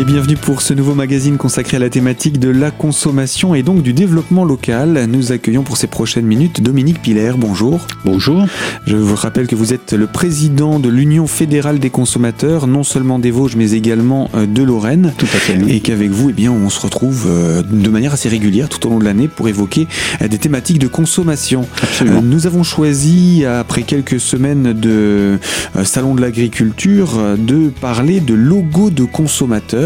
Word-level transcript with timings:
Et 0.00 0.04
bienvenue 0.04 0.36
pour 0.36 0.62
ce 0.62 0.72
nouveau 0.72 0.94
magazine 0.94 1.36
consacré 1.36 1.76
à 1.76 1.80
la 1.80 1.90
thématique 1.90 2.40
de 2.40 2.48
la 2.48 2.70
consommation 2.70 3.54
et 3.54 3.62
donc 3.62 3.82
du 3.82 3.92
développement 3.92 4.42
local. 4.42 5.04
Nous 5.06 5.32
accueillons 5.32 5.64
pour 5.64 5.76
ces 5.76 5.86
prochaines 5.86 6.24
minutes 6.24 6.62
Dominique 6.62 7.02
Piller. 7.02 7.32
Bonjour. 7.36 7.86
Bonjour. 8.02 8.46
Je 8.86 8.96
vous 8.96 9.14
rappelle 9.14 9.46
que 9.46 9.54
vous 9.54 9.74
êtes 9.74 9.92
le 9.92 10.06
président 10.06 10.80
de 10.80 10.88
l'Union 10.88 11.26
fédérale 11.26 11.78
des 11.78 11.90
consommateurs, 11.90 12.66
non 12.66 12.84
seulement 12.84 13.18
des 13.18 13.30
Vosges 13.30 13.54
mais 13.54 13.72
également 13.72 14.30
euh, 14.34 14.46
de 14.46 14.62
Lorraine. 14.62 15.12
Tout 15.18 15.26
à 15.26 15.36
fait. 15.36 15.58
Et 15.68 15.80
qu'avec 15.80 16.10
vous, 16.10 16.30
eh 16.30 16.32
bien, 16.32 16.52
on 16.52 16.70
se 16.70 16.80
retrouve 16.80 17.26
euh, 17.28 17.62
de 17.62 17.90
manière 17.90 18.14
assez 18.14 18.30
régulière 18.30 18.70
tout 18.70 18.86
au 18.86 18.90
long 18.90 18.98
de 18.98 19.04
l'année 19.04 19.28
pour 19.28 19.46
évoquer 19.46 19.86
euh, 20.22 20.28
des 20.28 20.38
thématiques 20.38 20.78
de 20.78 20.88
consommation. 20.88 21.66
Absolument. 21.82 22.22
Nous 22.22 22.46
avons 22.46 22.62
choisi, 22.62 23.44
après 23.44 23.82
quelques 23.82 24.20
semaines 24.20 24.72
de 24.72 25.38
salon 25.84 26.14
de 26.14 26.22
l'agriculture, 26.22 27.10
de 27.36 27.68
parler 27.68 28.20
de 28.20 28.32
logo 28.32 28.88
de 28.88 29.04
consommateurs 29.04 29.81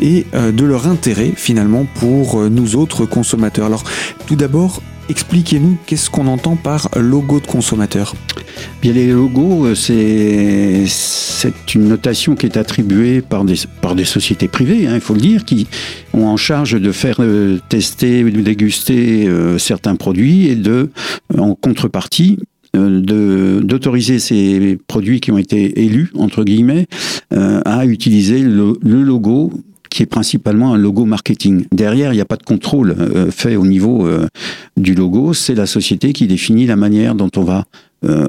et 0.00 0.26
euh, 0.34 0.52
de 0.52 0.64
leur 0.64 0.86
intérêt 0.86 1.32
finalement 1.36 1.86
pour 1.94 2.40
euh, 2.40 2.48
nous 2.48 2.76
autres 2.76 3.06
consommateurs. 3.06 3.66
Alors 3.66 3.84
tout 4.26 4.36
d'abord, 4.36 4.82
expliquez-nous 5.08 5.76
qu'est-ce 5.86 6.10
qu'on 6.10 6.26
entend 6.26 6.56
par 6.56 6.88
logo 6.96 7.40
de 7.40 7.46
consommateur 7.46 8.14
Bien, 8.82 8.92
les 8.92 9.08
logos, 9.08 9.66
euh, 9.66 9.74
c'est, 9.74 11.74
une 11.74 11.88
notation 11.88 12.34
qui 12.34 12.46
est 12.46 12.56
attribuée 12.56 13.22
par 13.22 13.44
des, 13.44 13.54
par 13.80 13.94
des 13.94 14.04
sociétés 14.04 14.48
privées, 14.48 14.86
hein, 14.86 14.94
il 14.94 15.00
faut 15.00 15.14
le 15.14 15.20
dire, 15.20 15.44
qui 15.44 15.66
ont 16.12 16.26
en 16.26 16.36
charge 16.36 16.72
de 16.72 16.92
faire 16.92 17.20
tester, 17.68 18.24
de 18.24 18.40
déguster 18.40 19.28
certains 19.58 19.96
produits 19.96 20.48
et 20.48 20.56
de, 20.56 20.90
en 21.38 21.54
contrepartie, 21.54 22.38
d'autoriser 22.74 24.18
ces 24.18 24.78
produits 24.86 25.20
qui 25.20 25.32
ont 25.32 25.38
été 25.38 25.84
élus, 25.84 26.10
entre 26.16 26.44
guillemets, 26.44 26.86
euh, 27.32 27.60
à 27.64 27.86
utiliser 27.86 28.40
le, 28.40 28.74
logo 28.82 29.52
qui 29.90 30.04
est 30.04 30.06
principalement 30.06 30.72
un 30.72 30.78
logo 30.78 31.04
marketing. 31.04 31.64
Derrière, 31.72 32.12
il 32.12 32.16
n'y 32.16 32.22
a 32.22 32.26
pas 32.26 32.36
de 32.36 32.44
contrôle 32.44 32.94
euh, 32.98 33.30
fait 33.32 33.56
au 33.56 33.66
niveau 33.66 34.06
euh, 34.06 34.28
du 34.76 34.94
logo, 34.94 35.34
c'est 35.34 35.56
la 35.56 35.66
société 35.66 36.12
qui 36.12 36.28
définit 36.28 36.66
la 36.66 36.76
manière 36.76 37.14
dont 37.14 37.30
on 37.36 37.42
va 37.42 37.64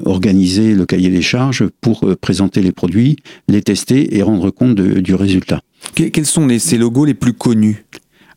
organiser 0.04 0.74
le 0.74 0.84
cahier 0.84 1.08
des 1.08 1.22
charges 1.22 1.64
pour 1.80 2.04
présenter 2.20 2.60
les 2.60 2.72
produits, 2.72 3.16
les 3.48 3.62
tester 3.62 4.18
et 4.18 4.22
rendre 4.22 4.50
compte 4.50 4.74
du 4.74 5.14
résultat. 5.14 5.62
Quels 5.94 6.26
sont 6.26 6.46
les, 6.46 6.58
ces 6.58 6.76
logos 6.76 7.06
les 7.06 7.14
plus 7.14 7.32
connus? 7.32 7.86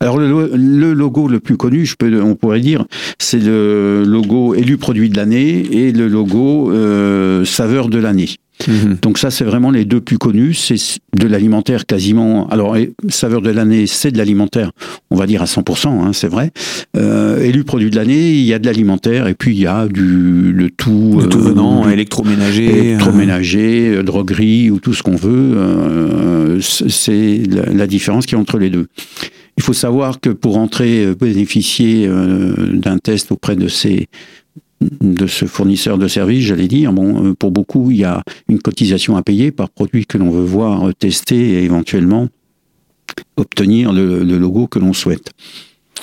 Alors 0.00 0.18
le, 0.18 0.50
le, 0.54 0.92
logo 0.92 1.28
le 1.28 1.40
plus 1.40 1.56
connu, 1.56 1.86
je 1.86 1.96
peux, 1.96 2.22
on 2.22 2.34
pourrait 2.34 2.60
dire, 2.60 2.84
c'est 3.18 3.42
le 3.42 4.04
logo 4.06 4.54
élu 4.54 4.76
produit 4.76 5.08
de 5.08 5.16
l'année 5.16 5.66
et 5.70 5.92
le 5.92 6.08
logo 6.08 6.70
euh, 6.72 7.44
saveur 7.44 7.88
de 7.88 7.98
l'année. 7.98 8.28
Mhm. 8.68 8.98
Donc 9.02 9.18
ça, 9.18 9.30
c'est 9.30 9.44
vraiment 9.44 9.70
les 9.70 9.84
deux 9.84 10.00
plus 10.00 10.18
connus. 10.18 10.54
C'est 10.54 10.76
de 11.18 11.26
l'alimentaire 11.26 11.86
quasiment. 11.86 12.48
Alors, 12.48 12.76
saveur 13.08 13.42
de 13.42 13.50
l'année, 13.50 13.86
c'est 13.86 14.10
de 14.10 14.18
l'alimentaire, 14.18 14.72
on 15.10 15.16
va 15.16 15.26
dire 15.26 15.42
à 15.42 15.44
100%, 15.44 15.88
hein, 15.88 16.12
c'est 16.12 16.28
vrai. 16.28 16.52
Euh, 16.96 17.42
élu 17.42 17.64
produit 17.64 17.90
de 17.90 17.96
l'année, 17.96 18.32
il 18.32 18.44
y 18.44 18.54
a 18.54 18.58
de 18.58 18.66
l'alimentaire 18.66 19.28
et 19.28 19.34
puis 19.34 19.54
il 19.54 19.60
y 19.60 19.66
a 19.66 19.86
du 19.88 20.52
le 20.52 20.70
tout. 20.70 21.18
Le 21.20 21.28
tout 21.28 21.40
venant, 21.40 21.86
euh, 21.86 21.90
électroménager. 21.90 22.64
Électroménager, 22.64 23.96
euh, 23.96 24.02
droguerie 24.02 24.70
ou 24.70 24.80
tout 24.80 24.94
ce 24.94 25.02
qu'on 25.02 25.16
veut. 25.16 25.52
Euh, 25.56 26.60
c'est 26.60 27.42
la, 27.48 27.72
la 27.72 27.86
différence 27.86 28.26
qui 28.26 28.34
est 28.34 28.38
entre 28.38 28.58
les 28.58 28.70
deux. 28.70 28.86
Il 29.56 29.62
faut 29.62 29.72
savoir 29.72 30.20
que 30.20 30.30
pour 30.30 30.58
entrer, 30.58 31.06
euh, 31.06 31.14
bénéficier 31.14 32.06
euh, 32.06 32.78
d'un 32.78 32.98
test 32.98 33.32
auprès 33.32 33.56
de 33.56 33.68
ces 33.68 34.08
de 35.00 35.26
ce 35.26 35.46
fournisseur 35.46 35.96
de 35.96 36.06
services, 36.06 36.44
j'allais 36.44 36.68
dire, 36.68 36.92
bon, 36.92 37.24
euh, 37.24 37.34
pour 37.34 37.50
beaucoup, 37.50 37.90
il 37.90 37.96
y 37.96 38.04
a 38.04 38.22
une 38.48 38.58
cotisation 38.58 39.16
à 39.16 39.22
payer 39.22 39.50
par 39.50 39.70
produit 39.70 40.04
que 40.04 40.18
l'on 40.18 40.30
veut 40.30 40.44
voir 40.44 40.94
tester 40.98 41.54
et 41.54 41.64
éventuellement 41.64 42.28
obtenir 43.38 43.92
le, 43.92 44.22
le 44.22 44.36
logo 44.36 44.66
que 44.66 44.78
l'on 44.78 44.92
souhaite. 44.92 45.30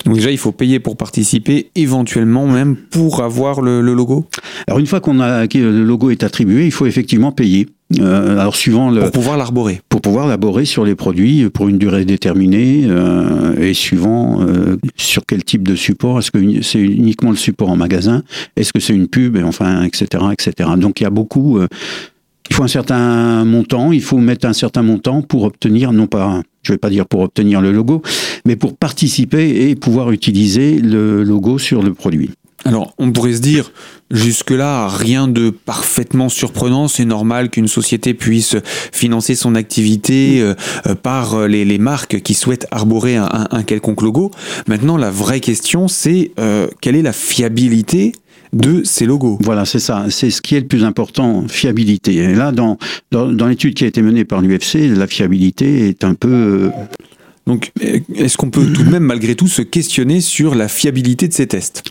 Donc 0.04 0.16
déjà, 0.16 0.32
il 0.32 0.38
faut 0.38 0.50
payer 0.50 0.80
pour 0.80 0.96
participer, 0.96 1.70
éventuellement 1.76 2.48
même 2.48 2.74
pour 2.76 3.22
avoir 3.22 3.62
le, 3.62 3.80
le 3.80 3.94
logo? 3.94 4.26
Alors 4.66 4.80
une 4.80 4.86
fois 4.86 5.00
qu'on 5.00 5.20
a 5.20 5.46
que 5.46 5.58
le 5.58 5.84
logo 5.84 6.10
est 6.10 6.24
attribué, 6.24 6.66
il 6.66 6.72
faut 6.72 6.86
effectivement 6.86 7.30
payer. 7.30 7.68
Euh, 8.00 8.38
alors 8.38 8.56
suivant 8.56 8.90
le, 8.90 9.00
pour 9.00 9.10
pouvoir 9.10 9.36
l'arborer. 9.36 9.80
Pour 9.88 10.00
pouvoir 10.00 10.26
l'arborer 10.26 10.64
sur 10.64 10.84
les 10.84 10.94
produits 10.94 11.48
pour 11.50 11.68
une 11.68 11.78
durée 11.78 12.04
déterminée 12.04 12.84
euh, 12.86 13.56
et 13.58 13.74
suivant 13.74 14.40
euh, 14.42 14.76
sur 14.96 15.24
quel 15.26 15.44
type 15.44 15.66
de 15.66 15.76
support. 15.76 16.18
Est-ce 16.18 16.30
que 16.30 16.62
c'est 16.62 16.80
uniquement 16.80 17.30
le 17.30 17.36
support 17.36 17.70
en 17.70 17.76
magasin? 17.76 18.22
Est-ce 18.56 18.72
que 18.72 18.80
c'est 18.80 18.94
une 18.94 19.08
pub? 19.08 19.36
Et 19.36 19.42
enfin, 19.42 19.82
etc., 19.82 20.24
etc. 20.32 20.70
Donc 20.76 21.00
il 21.00 21.04
y 21.04 21.06
a 21.06 21.10
beaucoup. 21.10 21.58
Euh, 21.58 21.68
il 22.50 22.54
faut 22.54 22.62
un 22.62 22.68
certain 22.68 23.44
montant. 23.44 23.92
Il 23.92 24.02
faut 24.02 24.18
mettre 24.18 24.46
un 24.46 24.52
certain 24.52 24.82
montant 24.82 25.22
pour 25.22 25.44
obtenir 25.44 25.92
non 25.92 26.06
pas 26.06 26.42
je 26.64 26.72
ne 26.72 26.74
vais 26.74 26.78
pas 26.78 26.90
dire 26.90 27.06
pour 27.06 27.20
obtenir 27.20 27.60
le 27.60 27.72
logo, 27.72 28.02
mais 28.46 28.56
pour 28.56 28.74
participer 28.74 29.68
et 29.68 29.76
pouvoir 29.76 30.10
utiliser 30.10 30.78
le 30.78 31.22
logo 31.22 31.58
sur 31.58 31.82
le 31.82 31.92
produit. 31.92 32.30
Alors, 32.64 32.94
on 32.96 33.12
pourrait 33.12 33.34
se 33.34 33.40
dire, 33.40 33.72
jusque-là, 34.10 34.88
rien 34.88 35.28
de 35.28 35.50
parfaitement 35.50 36.30
surprenant. 36.30 36.88
C'est 36.88 37.04
normal 37.04 37.50
qu'une 37.50 37.68
société 37.68 38.14
puisse 38.14 38.56
financer 38.92 39.34
son 39.34 39.54
activité 39.54 40.40
euh, 40.40 40.54
euh 40.86 40.94
par 40.94 41.34
euh, 41.34 41.46
les, 41.46 41.64
les, 41.66 41.78
marques 41.78 42.22
qui 42.22 42.32
souhaitent 42.32 42.66
arborer 42.70 43.16
un, 43.16 43.62
quelconque 43.64 44.00
logo. 44.00 44.30
Maintenant, 44.66 44.96
la 44.96 45.10
vraie 45.10 45.40
question, 45.40 45.88
c'est 45.88 46.30
euh, 46.38 46.66
quelle 46.80 46.96
est 46.96 47.02
la 47.02 47.12
fiabilité 47.12 48.12
de 48.54 48.82
ces 48.82 49.04
logos? 49.04 49.36
Voilà, 49.42 49.66
c'est 49.66 49.80
ça. 49.80 50.06
C'est 50.08 50.30
ce 50.30 50.40
qui 50.40 50.54
est 50.54 50.60
le 50.60 50.66
plus 50.66 50.84
important, 50.84 51.44
fiabilité. 51.48 52.14
Et 52.14 52.34
là, 52.34 52.50
dans, 52.50 52.78
dans, 53.10 53.30
dans 53.30 53.46
l'étude 53.46 53.74
qui 53.74 53.84
a 53.84 53.88
été 53.88 54.00
menée 54.00 54.24
par 54.24 54.40
l'UFC, 54.40 54.88
la 54.96 55.06
fiabilité 55.06 55.88
est 55.88 56.02
un 56.04 56.14
peu... 56.14 56.70
Donc, 57.46 57.72
est-ce 58.14 58.38
qu'on 58.38 58.48
peut 58.48 58.64
tout 58.72 58.84
de 58.84 58.90
même, 58.90 59.02
malgré 59.02 59.34
tout, 59.34 59.48
se 59.48 59.60
questionner 59.60 60.22
sur 60.22 60.54
la 60.54 60.66
fiabilité 60.66 61.28
de 61.28 61.34
ces 61.34 61.46
tests? 61.46 61.82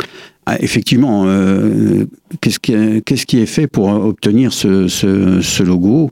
Ah, 0.45 0.57
effectivement, 0.61 1.23
euh, 1.27 2.05
qu'est-ce 2.41 2.59
qui, 2.59 3.37
est 3.37 3.45
fait 3.45 3.67
pour 3.67 3.87
obtenir 3.87 4.51
ce, 4.51 5.63
logo? 5.63 6.11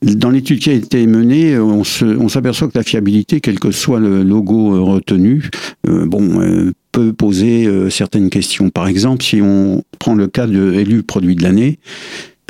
Dans 0.00 0.30
l'étude 0.30 0.60
qui 0.60 0.70
a 0.70 0.74
été 0.74 1.06
menée, 1.06 1.58
on, 1.58 1.84
s'aperçoit 1.84 2.68
que 2.68 2.78
la 2.78 2.84
fiabilité, 2.84 3.40
quel 3.40 3.58
que 3.58 3.70
soit 3.72 4.00
le 4.00 4.22
logo 4.22 4.84
retenu, 4.84 5.50
euh, 5.88 6.06
bon, 6.06 6.40
euh, 6.40 6.72
peut 6.92 7.12
poser 7.12 7.66
euh, 7.66 7.90
certaines 7.90 8.30
questions. 8.30 8.70
Par 8.70 8.88
exemple, 8.88 9.22
si 9.22 9.42
on 9.42 9.82
prend 9.98 10.14
le 10.14 10.28
cas 10.28 10.46
de 10.46 10.72
élu 10.74 11.02
produit 11.02 11.34
de 11.34 11.42
l'année, 11.42 11.78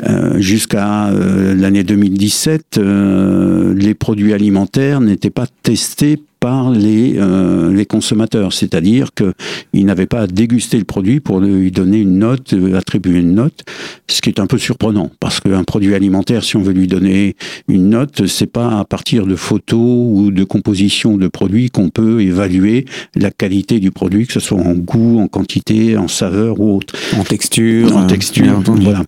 euh, 0.07 0.39
jusqu'à 0.39 1.07
euh, 1.07 1.53
l'année 1.55 1.83
2017, 1.83 2.77
euh, 2.77 3.73
les 3.73 3.93
produits 3.93 4.33
alimentaires 4.33 5.01
n'étaient 5.01 5.29
pas 5.29 5.47
testés 5.63 6.21
par 6.39 6.71
les, 6.71 7.15
euh, 7.17 7.73
les 7.73 7.85
consommateurs, 7.85 8.53
c'est-à-dire 8.53 9.09
qu'ils 9.13 9.85
n'avaient 9.85 10.05
pas 10.05 10.21
à 10.21 10.27
déguster 10.27 10.77
le 10.77 10.85
produit 10.85 11.19
pour 11.19 11.41
lui 11.41 11.69
donner 11.69 11.99
une 11.99 12.19
note, 12.19 12.55
attribuer 12.75 13.19
une 13.19 13.35
note, 13.35 13.65
ce 14.07 14.21
qui 14.21 14.29
est 14.29 14.39
un 14.39 14.47
peu 14.47 14.57
surprenant, 14.57 15.11
parce 15.19 15.41
qu'un 15.41 15.65
produit 15.65 15.95
alimentaire, 15.95 16.45
si 16.45 16.55
on 16.55 16.61
veut 16.61 16.71
lui 16.71 16.87
donner 16.87 17.35
une 17.67 17.89
note, 17.89 18.25
c'est 18.27 18.47
pas 18.47 18.79
à 18.79 18.85
partir 18.85 19.25
de 19.27 19.35
photos 19.35 19.79
ou 19.81 20.31
de 20.31 20.45
composition 20.45 21.17
de 21.17 21.27
produits 21.27 21.71
qu'on 21.71 21.89
peut 21.89 22.21
évaluer 22.21 22.85
la 23.15 23.31
qualité 23.31 23.81
du 23.81 23.91
produit, 23.91 24.25
que 24.25 24.31
ce 24.31 24.39
soit 24.39 24.59
en 24.59 24.75
goût, 24.75 25.19
en 25.19 25.27
quantité, 25.27 25.97
en 25.97 26.07
saveur 26.07 26.61
ou 26.61 26.77
autre. 26.77 26.95
En 27.17 27.25
texture. 27.25 27.97
En 27.97 28.07
texture, 28.07 28.61
voilà. 28.63 29.03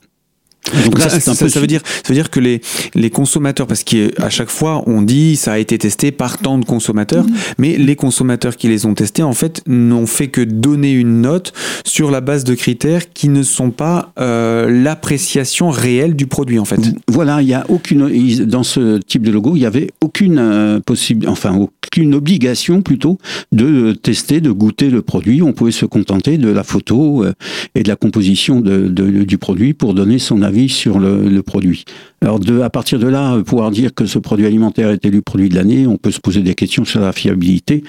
Donc 0.86 1.00
là, 1.00 1.10
ça, 1.10 1.20
ça, 1.20 1.50
ça, 1.50 1.60
veut 1.60 1.68
dire, 1.68 1.82
ça 1.86 2.10
veut 2.10 2.16
dire 2.16 2.30
que 2.30 2.40
les, 2.40 2.62
les 2.96 3.10
consommateurs, 3.10 3.68
parce 3.68 3.84
qu'à 3.84 4.30
chaque 4.30 4.50
fois 4.50 4.84
on 4.88 5.02
dit 5.02 5.36
ça 5.36 5.54
a 5.54 5.58
été 5.58 5.78
testé 5.78 6.12
par 6.12 6.38
tant 6.38 6.58
de 6.58 6.66
consommateurs, 6.66 7.26
mmh. 7.26 7.34
mais 7.58 7.78
les 7.78 7.96
consommateurs 7.96 8.56
qui 8.56 8.68
les 8.68 8.86
ont 8.86 8.94
testés 8.94 9.24
en 9.24 9.34
fait 9.34 9.62
n'ont 9.68 10.08
fait 10.08 10.28
que 10.28 10.42
donner 10.42 10.92
une 10.92 11.22
note 11.22 11.54
sur 11.84 12.12
la 12.12 12.22
base 12.22 12.44
de 12.44 12.54
critères 12.54 13.12
qui 13.12 13.30
ne 13.30 13.44
sont 13.44 13.72
pas 13.72 14.14
euh, 14.20 14.70
l'appréciation 14.70 15.70
réelle 15.70 16.16
du 16.16 16.28
produit 16.28 16.60
en 16.60 16.66
fait. 16.66 16.80
Voilà, 17.08 17.42
il 17.42 17.48
y 17.48 17.54
a 17.54 17.66
aucune 17.70 18.46
dans 18.46 18.64
ce 18.64 18.98
type 19.00 19.24
de 19.24 19.32
logo, 19.32 19.56
il 19.56 19.62
y 19.62 19.66
avait 19.66 19.90
aucune 20.02 20.38
euh, 20.40 20.80
possible, 20.80 21.28
enfin 21.28 21.56
aucune 21.56 22.14
obligation 22.14 22.82
plutôt 22.82 23.18
de 23.52 23.94
tester, 23.94 24.42
de 24.42 24.52
goûter 24.52 24.90
le 24.90 25.02
produit. 25.02 25.42
On 25.42 25.54
pouvait 25.54 25.72
se 25.72 25.86
contenter 25.86 26.38
de 26.38 26.50
la 26.50 26.64
photo 26.64 27.24
euh, 27.24 27.34
et 27.76 27.84
de 27.84 27.88
la 27.88 27.96
composition 27.96 28.62
de, 28.62 28.88
de, 28.88 29.24
du 29.24 29.38
produit 29.38 29.74
pour 29.74 29.94
donner 29.94 30.20
son 30.20 30.42
avis 30.42 30.51
sur 30.70 31.00
le, 31.00 31.28
le, 31.28 31.44
produit. 31.44 31.86
Alors 32.22 32.40
de, 32.40 32.62
à 32.62 32.70
partir 32.70 33.00
de 33.00 33.08
là, 33.08 33.42
pouvoir 33.44 33.72
dire 33.72 33.94
que 33.94 34.06
ce 34.06 34.20
produit 34.20 34.46
alimentaire 34.46 34.90
est 34.90 35.04
élu 35.06 35.22
produit 35.22 35.50
de 35.50 35.56
l'année, 35.56 35.88
on 35.88 35.98
peut 35.98 36.12
se 36.12 36.20
poser 36.20 36.42
des 36.42 36.56
questions 36.56 36.86
sur 36.86 37.02
la 37.02 37.12
fiabilité. 37.12 37.84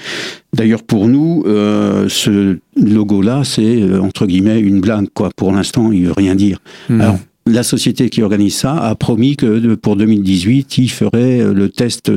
D'ailleurs, 0.55 0.82
pour 0.82 1.09
nous, 1.09 1.44
euh, 1.47 2.09
ce 2.09 2.59
logo-là, 2.76 3.43
c'est 3.44 3.81
euh, 3.81 4.00
entre 4.00 4.26
guillemets 4.26 4.61
une 4.61 4.81
blague, 4.81 5.09
quoi. 5.14 5.31
Pour 5.35 5.53
l'instant, 5.53 5.93
il 5.93 6.06
veut 6.06 6.12
rien 6.12 6.35
dire. 6.35 6.59
Mmh. 6.88 7.00
Alors, 7.00 7.19
la 7.47 7.62
société 7.64 8.09
qui 8.09 8.23
organise 8.23 8.55
ça 8.55 8.76
a 8.76 8.94
promis 8.94 9.37
que 9.37 9.75
pour 9.75 9.97
2018, 9.97 10.79
il 10.79 10.88
ferait 10.88 11.41
euh, 11.41 11.55
le 11.55 11.69
test 11.70 12.11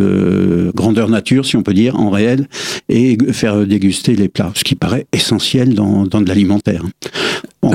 grandeur 0.75 1.09
nature, 1.09 1.45
si 1.45 1.56
on 1.56 1.63
peut 1.63 1.74
dire, 1.74 2.00
en 2.00 2.09
réel, 2.09 2.47
et 2.89 3.18
faire 3.31 3.65
déguster 3.65 4.15
les 4.15 4.27
plats, 4.27 4.51
ce 4.53 4.63
qui 4.63 4.75
paraît 4.75 5.07
essentiel 5.13 5.74
dans, 5.74 6.06
dans 6.06 6.21
de 6.21 6.27
l'alimentaire. 6.27 6.83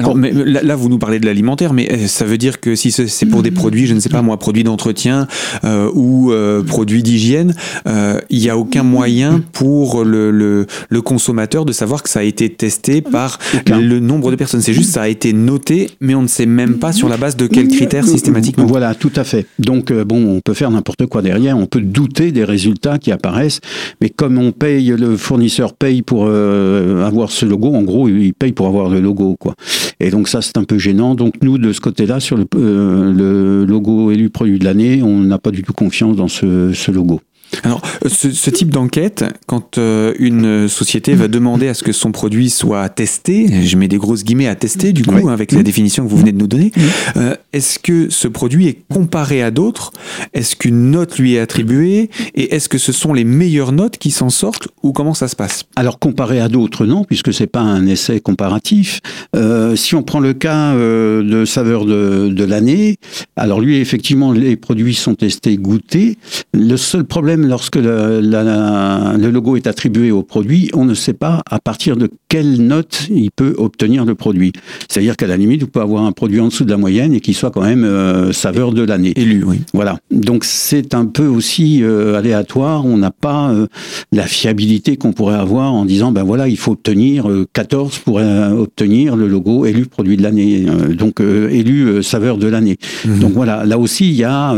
Alors, 0.00 0.17
mais 0.17 0.32
là, 0.32 0.76
vous 0.76 0.88
nous 0.88 0.99
parlez 0.99 1.19
de 1.19 1.26
l'alimentaire, 1.26 1.75
mais 1.75 1.93
euh, 1.93 2.06
ça 2.06 2.25
veut 2.25 2.38
dire 2.38 2.58
que 2.61 2.75
si 2.75 2.91
c'est 2.91 3.26
pour 3.26 3.43
des 3.43 3.50
produits, 3.50 3.87
je 3.87 3.94
ne 3.94 4.00
sais 4.00 4.08
pas 4.08 4.23
moi, 4.23 4.38
produits 4.38 4.64
d'entretien 4.64 5.29
euh, 5.64 5.91
ou 5.93 6.32
euh, 6.32 6.62
produits 6.62 7.02
d'hygiène, 7.02 7.55
il 7.87 8.38
n'y 8.38 8.49
a 8.49 8.56
aucun 8.56 8.82
moyen 8.82 9.43
pour 9.52 10.05
le, 10.05 10.31
le, 10.31 10.67
le, 10.88 11.02
consommateur 11.02 11.64
de 11.64 11.73
savoir 11.73 12.02
que 12.02 12.08
ça 12.08 12.20
a 12.20 12.23
été 12.23 12.49
testé 12.49 13.02
par 13.02 13.38
le 13.67 13.99
nombre 14.00 14.31
de 14.31 14.37
personnes. 14.37 14.61
C'est 14.61 14.73
juste 14.73 14.91
ça 14.91 15.02
a 15.02 15.08
été 15.08 15.32
noté, 15.32 15.91
mais 16.00 16.14
on 16.14 16.23
ne 16.23 16.29
sait 16.29 16.46
même 16.46 16.79
pas 16.79 16.93
sur 16.93 17.08
la 17.08 17.17
base 17.17 17.37
de 17.37 17.46
quels 17.46 17.69
critères 17.69 18.06
systématiquement. 18.06 18.67
Voilà, 18.67 18.94
tout 18.94 19.12
à 19.17 19.25
fait. 19.25 19.46
Donc 19.58 19.93
bon, 19.93 20.37
on 20.37 20.41
peut 20.41 20.55
faire 20.55 20.70
n'importe 20.70 21.06
quoi 21.06 21.20
derrière, 21.20 21.58
on 21.58 21.67
peut 21.67 21.81
douter 21.81 22.32
des 22.32 22.44
résultats 22.44 22.99
qui 22.99 23.12
apparaissent, 23.12 23.61
mais 24.00 24.08
comme 24.08 24.38
on 24.38 24.53
paye, 24.53 24.88
le 24.88 25.17
fournisseur 25.17 25.75
paye 25.75 26.03
pour 26.03 26.26
avoir 26.26 27.31
ce 27.31 27.44
logo, 27.44 27.75
en 27.75 27.82
gros, 27.82 28.08
il 28.08 28.32
paye 28.32 28.53
pour 28.53 28.67
avoir 28.67 28.88
le 28.88 29.00
logo, 29.00 29.37
quoi. 29.38 29.55
Et 30.00 30.11
donc 30.11 30.29
ça, 30.29 30.41
c'est 30.43 30.56
un 30.56 30.64
peu 30.64 30.79
gênant. 30.79 31.14
Donc 31.14 31.35
nous, 31.43 31.58
de 31.58 31.73
ce 31.73 31.81
côté-là, 31.81 32.20
sur 32.20 32.37
le, 32.37 32.47
euh, 32.56 33.67
logo 33.67 34.11
élu 34.11 34.31
produit 34.31 34.58
de 34.58 34.64
l'année, 34.64 35.02
on 35.02 35.20
n'a 35.20 35.38
pas 35.38 35.50
du 35.50 35.62
tout 35.62 35.75
confiance 35.75 36.17
dans 36.17 36.29
ce 36.29 36.91
logo. 36.91 37.20
Alors, 37.64 37.82
ce, 38.06 38.50
type 38.50 38.70
d'enquête, 38.70 39.25
quand 39.47 39.79
euh, 39.79 40.14
une 40.19 40.69
société 40.69 41.14
va 41.14 41.29
demander 41.29 41.69
à 41.69 41.75
ce 41.75 41.82
que 41.82 41.93
son 41.93 42.12
produit 42.12 42.49
soit 42.49 42.88
testé, 42.88 43.64
je 43.64 43.76
mets 43.76 43.88
des 43.88 43.99
grosses 43.99 44.25
guillemets 44.25 44.47
à 44.47 44.55
tester, 44.55 44.93
du 44.93 45.05
coup, 45.05 45.29
avec 45.29 45.52
la 45.52 45.62
définition 45.62 46.05
que 46.05 46.11
vous 46.11 46.17
venez 46.17 46.32
de 46.32 46.38
nous 46.38 46.47
donner, 46.47 46.73
euh, 47.17 47.35
est-ce 47.52 47.79
que 47.79 48.08
ce 48.08 48.29
produit 48.29 48.69
est 48.69 48.79
comparé 48.93 49.43
à 49.43 49.50
d'autres? 49.50 49.93
Est-ce 50.32 50.56
qu'une 50.56 50.91
note 50.91 51.19
lui 51.19 51.35
est 51.35 51.41
attribuée? 51.41 52.11
Et 52.35 52.55
est-ce 52.55 52.69
que 52.69 52.79
ce 52.79 52.93
sont 52.93 53.12
les 53.12 53.25
meilleures 53.25 53.73
notes 53.73 53.99
qui 53.99 54.11
s'en 54.11 54.31
sortent? 54.31 54.69
Ou 54.82 54.93
comment 54.93 55.14
ça 55.14 55.29
se 55.29 55.37
passe? 55.37 55.64
Alors, 55.76 55.99
comparé 55.99 56.41
à 56.41 56.49
d'autres, 56.49 56.87
non, 56.87 57.05
puisque 57.05 57.32
c'est 57.32 57.46
pas 57.46 57.61
un 57.61 57.87
essai 57.87 58.20
comparatif. 58.20 59.00
Euh, 59.35 59.76
si 59.76 59.94
on 59.94 60.03
prend 60.03 60.20
le 60.20 60.35
cas 60.35 60.75
de 60.75 61.44
saveur 61.44 61.85
de, 61.85 62.29
de 62.29 62.44
l'année, 62.44 62.96
alors 63.37 63.61
lui, 63.61 63.79
effectivement, 63.79 64.32
les 64.32 64.56
produits 64.56 64.94
sont 64.94 65.14
testés, 65.14 65.56
goûtés. 65.56 66.17
Le 66.55 66.76
seul 66.76 67.05
problème 67.05 67.39
lorsque 67.46 67.76
le, 67.76 68.20
le, 68.20 69.31
logo 69.31 69.56
est 69.56 69.66
attribué 69.66 70.10
au 70.10 70.22
produit, 70.22 70.70
on 70.75 70.84
ne 70.84 70.94
sait 70.94 71.12
pas 71.12 71.42
à 71.50 71.58
partir 71.58 71.96
de 71.96 72.08
quelle 72.28 72.66
note 72.66 73.08
il 73.10 73.31
peut 73.31 73.54
obtenir 73.58 74.04
le 74.04 74.14
produit. 74.14 74.52
C'est-à-dire 74.88 75.16
qu'à 75.16 75.26
la 75.26 75.37
limite, 75.37 75.62
vous 75.62 75.69
pouvez 75.69 75.82
avoir 75.82 76.04
un 76.04 76.12
produit 76.12 76.40
en 76.40 76.48
dessous 76.48 76.64
de 76.64 76.70
la 76.70 76.76
moyenne 76.76 77.12
et 77.12 77.20
qui 77.20 77.34
soit 77.34 77.50
quand 77.50 77.62
même 77.62 77.84
euh, 77.84 78.32
saveur 78.32 78.72
de 78.72 78.82
l'année. 78.82 79.12
Élu, 79.16 79.44
oui. 79.44 79.60
Voilà. 79.75 79.98
Donc 80.10 80.44
c'est 80.44 80.94
un 80.94 81.06
peu 81.06 81.26
aussi 81.26 81.82
euh, 81.82 82.16
aléatoire. 82.16 82.84
On 82.87 82.96
n'a 82.96 83.10
pas 83.10 83.50
euh, 83.50 83.66
la 84.12 84.26
fiabilité 84.26 84.96
qu'on 84.96 85.12
pourrait 85.12 85.36
avoir 85.36 85.72
en 85.72 85.84
disant, 85.84 86.12
ben 86.12 86.22
voilà, 86.22 86.48
il 86.48 86.56
faut 86.56 86.72
obtenir 86.72 87.28
14 87.52 87.98
pour 87.98 88.16
obtenir 88.16 89.16
le 89.16 89.26
logo 89.26 89.66
élu 89.66 89.86
produit 89.86 90.16
de 90.16 90.22
l'année. 90.22 90.66
donc 90.94 91.20
élu 91.20 92.02
saveur 92.02 92.36
de 92.36 92.46
l'année. 92.46 92.76
Mhm. 93.04 93.19
Donc 93.19 93.32
voilà, 93.32 93.64
là 93.64 93.78
aussi, 93.78 94.08
il 94.08 94.16
y 94.16 94.25
a 94.25 94.54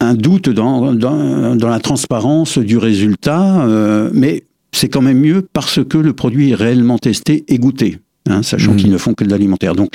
un 0.00 0.14
doute 0.14 0.48
dans, 0.48 0.92
dans, 0.94 1.56
dans, 1.56 1.68
la 1.68 1.80
transparence 1.80 2.58
du 2.58 2.78
résultat, 2.78 3.66
euh, 3.66 4.10
mais 4.12 4.44
c'est 4.72 4.88
quand 4.88 5.02
même 5.02 5.18
mieux 5.18 5.46
parce 5.52 5.84
que 5.84 5.98
le 5.98 6.12
produit 6.12 6.50
est 6.50 6.54
réellement 6.54 6.98
testé 6.98 7.44
et 7.48 7.58
goûté, 7.58 7.98
hein, 8.28 8.42
sachant 8.42 8.74
mmh. 8.74 8.76
qu'ils 8.76 8.90
ne 8.90 8.98
font 8.98 9.14
que 9.14 9.24
de 9.24 9.30
l'alimentaire. 9.30 9.74
Donc 9.74 9.90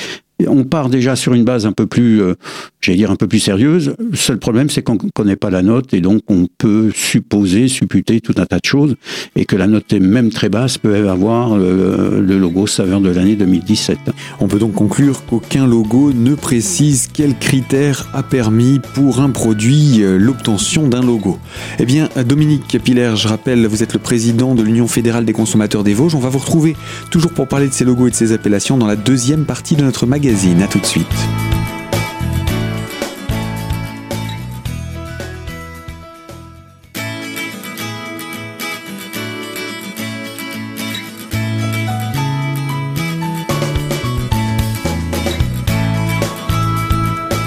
on 0.48 0.64
part 0.64 0.90
déjà 0.90 1.16
sur 1.16 1.34
une 1.34 1.44
base 1.44 1.66
un 1.66 1.72
peu 1.72 1.88
plus, 1.88 2.22
euh, 2.22 2.36
j'allais 2.82 2.98
dire 2.98 3.12
un 3.12 3.16
peu 3.16 3.28
plus 3.28 3.40
sérieuse. 3.40 3.96
Le 4.00 4.16
seul 4.16 4.38
problème, 4.38 4.70
c'est 4.70 4.82
qu'on 4.82 4.94
ne 4.94 5.10
connaît 5.14 5.36
pas 5.36 5.50
la 5.50 5.62
note 5.62 5.94
et 5.94 6.02
donc 6.02 6.22
on 6.28 6.48
peut 6.58 6.92
supposer, 6.94 7.68
supputer 7.68 8.22
tout 8.22 8.36
un 8.38 8.46
tas 8.46 8.60
de 8.60 8.66
choses 8.66 8.96
et 9.36 9.46
que 9.46 9.56
la 9.56 9.68
note 9.68 9.92
est 9.94 10.00
même 10.00 10.30
très 10.30 10.50
basse 10.50 10.78
peut 10.78 11.10
avoir 11.10 11.58
le, 11.58 12.22
le 12.22 12.38
logo 12.38 12.68
saveur 12.68 13.02
de 13.02 13.10
l'année 13.10 13.36
2017. 13.36 13.98
On 14.40 14.48
peut 14.48 14.60
donc 14.60 14.74
conclure 14.74 15.26
qu'aucun 15.26 15.68
logo 15.68 16.12
ne 16.14 16.36
précise 16.36 17.10
quel 17.12 17.38
critère 17.38 18.10
a 18.14 18.24
permis 18.24 18.80
pour 18.94 19.20
un 19.20 19.30
produit 19.30 20.02
euh, 20.02 20.18
l'obtention 20.18 20.88
d'un 20.88 21.02
logo. 21.02 21.40
Eh 21.80 21.86
bien, 21.86 22.10
Dominique 22.26 22.80
Pilaire, 22.84 23.16
je 23.16 23.28
rappelle, 23.28 23.66
vous 23.68 23.84
êtes 23.84 23.94
le 23.94 24.00
président 24.00 24.56
de 24.56 24.64
l'Union 24.64 24.88
fédérale 24.88 25.26
des 25.26 25.34
consommateurs 25.34 25.84
des 25.84 25.94
Vosges. 25.94 26.16
On 26.16 26.20
va 26.20 26.30
vous 26.30 26.40
retrouver 26.40 26.76
toujours 27.12 27.32
pour 27.32 27.48
parler 27.48 27.68
de 27.68 27.74
ces 27.74 27.86
logos 27.86 28.08
et 28.08 28.12
de 28.12 28.16
ces 28.16 28.32
appellations 28.32 28.78
dans 28.78 28.88
la 28.88 28.96
deuxième 28.96 29.46
partie 29.46 29.76
de 29.76 29.84
notre 29.84 30.06
magazine 30.06 30.33
a 30.64 30.68
tout 30.68 30.80
de 30.80 30.86
suite. 30.86 31.53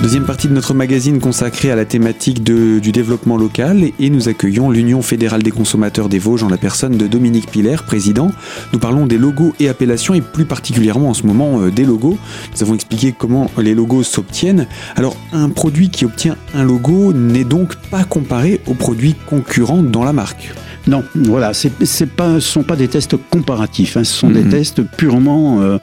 Deuxième 0.07 0.25
partie 0.25 0.47
de 0.47 0.53
notre 0.53 0.73
magazine 0.73 1.19
consacrée 1.19 1.73
à 1.73 1.75
la 1.75 1.85
thématique 1.85 2.45
du 2.45 2.93
développement 2.93 3.37
local 3.37 3.87
et 3.99 4.09
nous 4.09 4.29
accueillons 4.29 4.71
l'Union 4.71 5.03
fédérale 5.03 5.43
des 5.43 5.51
consommateurs 5.51 6.09
des 6.09 6.21
Vosges 6.21 6.45
en 6.45 6.49
la 6.49 6.59
personne 6.59 6.97
de 6.97 7.09
Dominique 7.09 7.51
Piller, 7.51 7.79
président. 7.85 8.31
Nous 8.73 8.79
parlons 8.79 9.07
des 9.07 9.19
logos 9.19 9.53
et 9.59 9.69
appellations 9.69 10.15
et 10.15 10.21
plus 10.21 10.45
particulièrement 10.45 11.09
en 11.09 11.15
ce 11.15 11.27
moment 11.27 11.61
euh, 11.61 11.73
des 11.73 11.85
logos. 11.85 12.17
Nous 12.55 12.63
avons 12.63 12.77
expliqué 12.77 13.17
comment 13.19 13.51
les 13.59 13.75
logos 13.75 14.05
s'obtiennent. 14.05 14.69
Alors 14.95 15.17
un 15.33 15.49
produit 15.49 15.91
qui 15.91 16.05
obtient 16.05 16.37
un 16.55 16.63
logo 16.63 17.13
n'est 17.13 17.43
donc 17.43 17.75
pas 17.91 18.05
comparé 18.05 18.61
aux 18.69 18.75
produits 18.75 19.17
concurrents 19.29 19.83
dans 19.83 20.05
la 20.05 20.13
marque. 20.13 20.55
Non, 20.87 21.03
voilà, 21.17 21.53
ce 21.53 21.67
ne 21.67 22.39
sont 22.39 22.63
pas 22.63 22.77
des 22.77 22.87
tests 22.87 23.17
comparatifs, 23.29 23.97
hein. 23.97 24.05
ce 24.05 24.15
sont 24.15 24.31
des 24.31 24.45
mhm. 24.45 24.51
tests 24.51 24.83
purement 24.83 25.61
euh, 25.63 25.79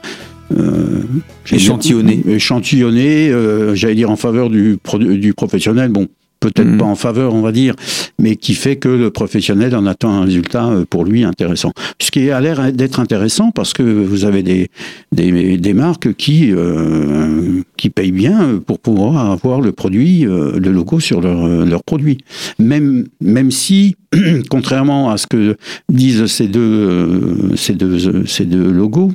euh, 0.52 1.02
échantillonné. 1.50 2.22
Échantillonné, 2.26 3.30
euh, 3.30 3.74
j'allais 3.74 3.94
dire 3.94 4.10
en 4.10 4.16
faveur 4.16 4.50
du, 4.50 4.78
du 4.98 5.34
professionnel. 5.34 5.90
Bon, 5.90 6.08
peut-être 6.44 6.68
hmm. 6.68 6.78
pas 6.78 6.84
en 6.84 6.94
faveur, 6.94 7.34
on 7.34 7.40
va 7.40 7.52
dire, 7.52 7.74
mais 8.18 8.36
qui 8.36 8.54
fait 8.54 8.76
que 8.76 8.88
le 8.88 9.10
professionnel 9.10 9.74
en 9.74 9.86
attend 9.86 10.10
un 10.10 10.24
résultat 10.24 10.68
euh, 10.68 10.84
pour 10.88 11.04
lui 11.04 11.24
intéressant. 11.24 11.72
Ce 12.00 12.10
qui 12.10 12.30
a 12.30 12.40
l'air 12.40 12.72
d'être 12.72 13.00
intéressant 13.00 13.50
parce 13.50 13.72
que 13.72 13.82
vous 13.82 14.24
avez 14.24 14.42
des, 14.42 14.68
des, 15.12 15.56
des 15.56 15.74
marques 15.74 16.14
qui, 16.14 16.52
euh, 16.52 17.62
qui 17.76 17.88
payent 17.88 18.12
bien 18.12 18.60
pour 18.66 18.78
pouvoir 18.78 19.30
avoir 19.30 19.60
le 19.60 19.72
produit, 19.72 20.26
euh, 20.26 20.58
le 20.58 20.70
logo 20.70 21.00
sur 21.00 21.20
leur, 21.20 21.48
leur 21.64 21.82
produit. 21.82 22.18
Même, 22.58 23.06
même 23.20 23.50
si, 23.50 23.96
contrairement 24.50 25.10
à 25.10 25.16
ce 25.16 25.26
que 25.26 25.56
disent 25.88 26.26
ces 26.26 26.48
deux, 26.48 27.52
ces 27.56 27.72
deux, 27.72 28.26
ces 28.26 28.44
deux 28.44 28.70
logos, 28.70 29.12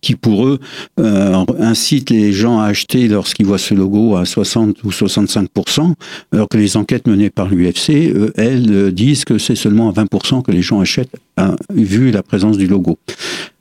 qui 0.00 0.14
pour 0.14 0.46
eux 0.46 0.60
euh, 1.00 1.44
incite 1.58 2.10
les 2.10 2.32
gens 2.32 2.60
à 2.60 2.66
acheter 2.66 3.08
lorsqu'ils 3.08 3.46
voient 3.46 3.58
ce 3.58 3.74
logo 3.74 4.16
à 4.16 4.24
60 4.24 4.82
ou 4.84 4.90
65% 4.90 5.94
alors 6.32 6.48
que 6.48 6.56
les 6.56 6.76
enquêtes 6.76 7.06
menées 7.06 7.30
par 7.30 7.48
l'UFC, 7.48 8.14
elles 8.36 8.92
disent 8.92 9.24
que 9.24 9.38
c'est 9.38 9.56
seulement 9.56 9.88
à 9.88 9.92
20 9.92 10.42
que 10.42 10.52
les 10.52 10.62
gens 10.62 10.80
achètent 10.80 11.10
hein, 11.38 11.56
vu 11.74 12.10
la 12.10 12.22
présence 12.22 12.58
du 12.58 12.66
logo. 12.66 12.98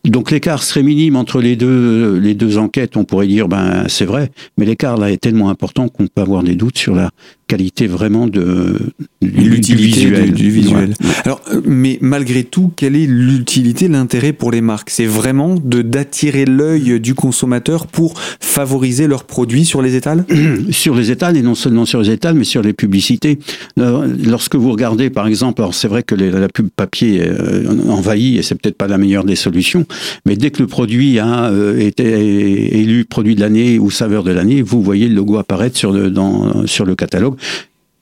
Donc 0.08 0.32
l'écart 0.32 0.64
serait 0.64 0.84
minime 0.84 1.16
entre 1.16 1.42
les 1.42 1.56
deux, 1.56 2.18
les 2.18 2.34
deux 2.34 2.58
enquêtes, 2.58 2.96
on 2.96 3.04
pourrait 3.04 3.28
dire, 3.28 3.48
ben 3.48 3.84
c'est 3.88 4.06
vrai, 4.06 4.32
mais 4.58 4.66
l'écart 4.66 4.98
là 4.98 5.12
est 5.12 5.18
tellement 5.18 5.50
important 5.50 5.90
qu'on 5.90 6.08
peut 6.08 6.22
avoir 6.22 6.44
des 6.44 6.56
doutes 6.56 6.78
sur 6.78 6.96
la 6.96 7.12
qualité 7.48 7.88
vraiment 7.88 8.28
de 8.28 8.78
l'utilité 9.22 10.30
du, 10.32 10.50
visuel. 10.50 10.94
Alors, 11.24 11.42
euh, 11.52 11.62
mais 11.66 11.98
malgré 12.02 12.44
tout, 12.44 12.72
quelle 12.76 12.96
est 12.96 13.06
l'utilité, 13.06 13.88
l'intérêt 13.88 14.34
pour 14.34 14.52
les 14.52 14.60
marques? 14.60 14.90
C'est 14.90 15.06
vraiment 15.06 15.56
de 15.56 15.82
d'attirer 15.82 16.46
l'œil 16.46 17.00
du 17.00 17.14
consommateur 17.14 17.88
pour 17.88 18.20
favoriser 18.20 19.08
leurs 19.08 19.24
produits 19.24 19.66
sur 19.66 19.82
les 19.82 19.96
étals? 19.96 20.26
Sur 20.72 20.96
les 20.96 21.12
étals 21.12 21.38
et 21.38 21.42
non 21.42 21.56
seulement 21.56 21.86
sur 21.86 22.02
les 22.02 22.12
étals, 22.12 22.36
mais 22.36 22.44
sur 22.44 22.62
les 22.62 22.74
publicités. 22.74 23.40
Euh, 23.80 24.08
lorsque 24.26 24.56
vous 24.56 24.72
regardez, 24.72 25.10
par 25.10 25.28
exemple, 25.28 25.62
alors 25.62 25.74
c'est 25.74 25.88
vrai 25.88 26.04
que 26.04 26.16
la 26.16 26.50
pub 26.50 26.68
papier 26.76 27.22
euh, 27.68 27.90
envahit 27.90 28.38
et 28.38 28.42
c'est 28.42 28.56
peut-être 28.56 28.78
pas 28.78 28.88
la 28.88 28.98
meilleure 28.98 29.24
des 29.24 29.36
solutions, 29.36 29.86
mais 30.26 30.36
dès 30.36 30.52
que 30.52 30.62
le 30.62 30.68
produit 30.68 31.20
a 31.20 31.52
été 31.78 32.78
élu 32.80 33.06
produit 33.06 33.36
de 33.36 33.42
l'année 33.42 33.80
ou 33.80 33.92
saveur 33.92 34.24
de 34.24 34.32
l'année, 34.32 34.62
vous 34.62 34.82
voyez 34.82 35.08
le 35.08 35.16
logo 35.16 35.38
apparaître 35.38 35.78
sur 35.78 35.92
le, 35.92 36.10
dans, 36.10 36.66
sur 36.68 36.86
le 36.86 36.96
catalogue 36.96 37.36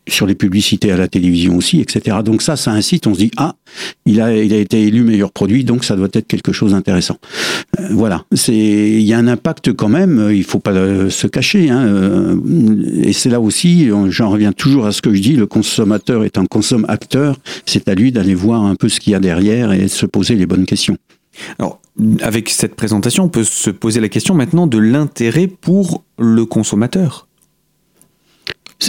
sur 0.08 0.28
les 0.28 0.36
publicités 0.36 0.92
à 0.92 0.98
la 0.98 1.08
télévision 1.08 1.56
aussi, 1.58 1.82
etc. 1.82 2.18
Donc 2.24 2.42
ça, 2.42 2.56
ça 2.56 2.72
incite, 2.72 3.08
on 3.08 3.14
se 3.14 3.20
dit, 3.20 3.32
ah, 3.38 3.56
il 4.06 4.22
a, 4.22 4.32
été 4.32 4.82
élu 4.84 5.04
meilleur 5.04 5.32
produit, 5.32 5.64
donc 5.64 5.84
ça 5.84 5.96
doit 5.96 6.10
être 6.14 6.28
quelque 6.28 6.52
chose 6.52 6.72
d'intéressant. 6.72 7.18
Euh, 7.80 7.88
voilà, 7.92 8.24
il 8.48 9.02
y 9.02 9.14
a 9.14 9.18
un 9.18 9.28
impact 9.28 9.74
quand 9.74 9.90
même, 9.90 10.30
il 10.32 10.44
faut 10.44 10.60
pas 10.60 10.74
se 11.10 11.28
cacher, 11.28 11.70
hein, 11.70 11.86
euh, 11.86 12.36
et 13.04 13.14
c'est 13.14 13.30
là 13.30 13.42
aussi, 13.42 13.90
j'en 14.10 14.30
reviens 14.30 14.52
toujours 14.52 14.86
à 14.86 14.92
ce 14.92 15.02
que 15.02 15.14
je 15.14 15.22
dis, 15.22 15.36
le 15.36 15.48
consommateur 15.48 16.24
est 16.24 16.38
un 16.38 16.46
consomme-acteur, 16.46 17.38
c'est 17.66 17.90
à 17.90 17.96
lui 17.96 18.12
d'aller 18.12 18.36
voir 18.36 18.64
un 18.64 18.76
peu 18.76 18.90
ce 18.90 19.00
qu'il 19.00 19.14
y 19.14 19.16
a 19.16 19.20
derrière 19.20 19.74
et 19.74 19.84
de 19.84 19.88
se 19.88 20.06
poser 20.06 20.36
les 20.36 20.46
bonnes 20.46 20.66
questions. 20.66 20.98
Alors, 21.60 21.80
avec 22.22 22.50
cette 22.50 22.76
présentation, 22.76 23.26
on 23.26 23.30
peut 23.30 23.44
se 23.44 23.70
poser 23.70 24.00
la 24.00 24.10
question 24.10 24.36
maintenant 24.36 24.68
de 24.68 24.78
l'intérêt 24.78 25.48
pour 25.48 26.04
le 26.18 26.46
consommateur. 26.46 27.28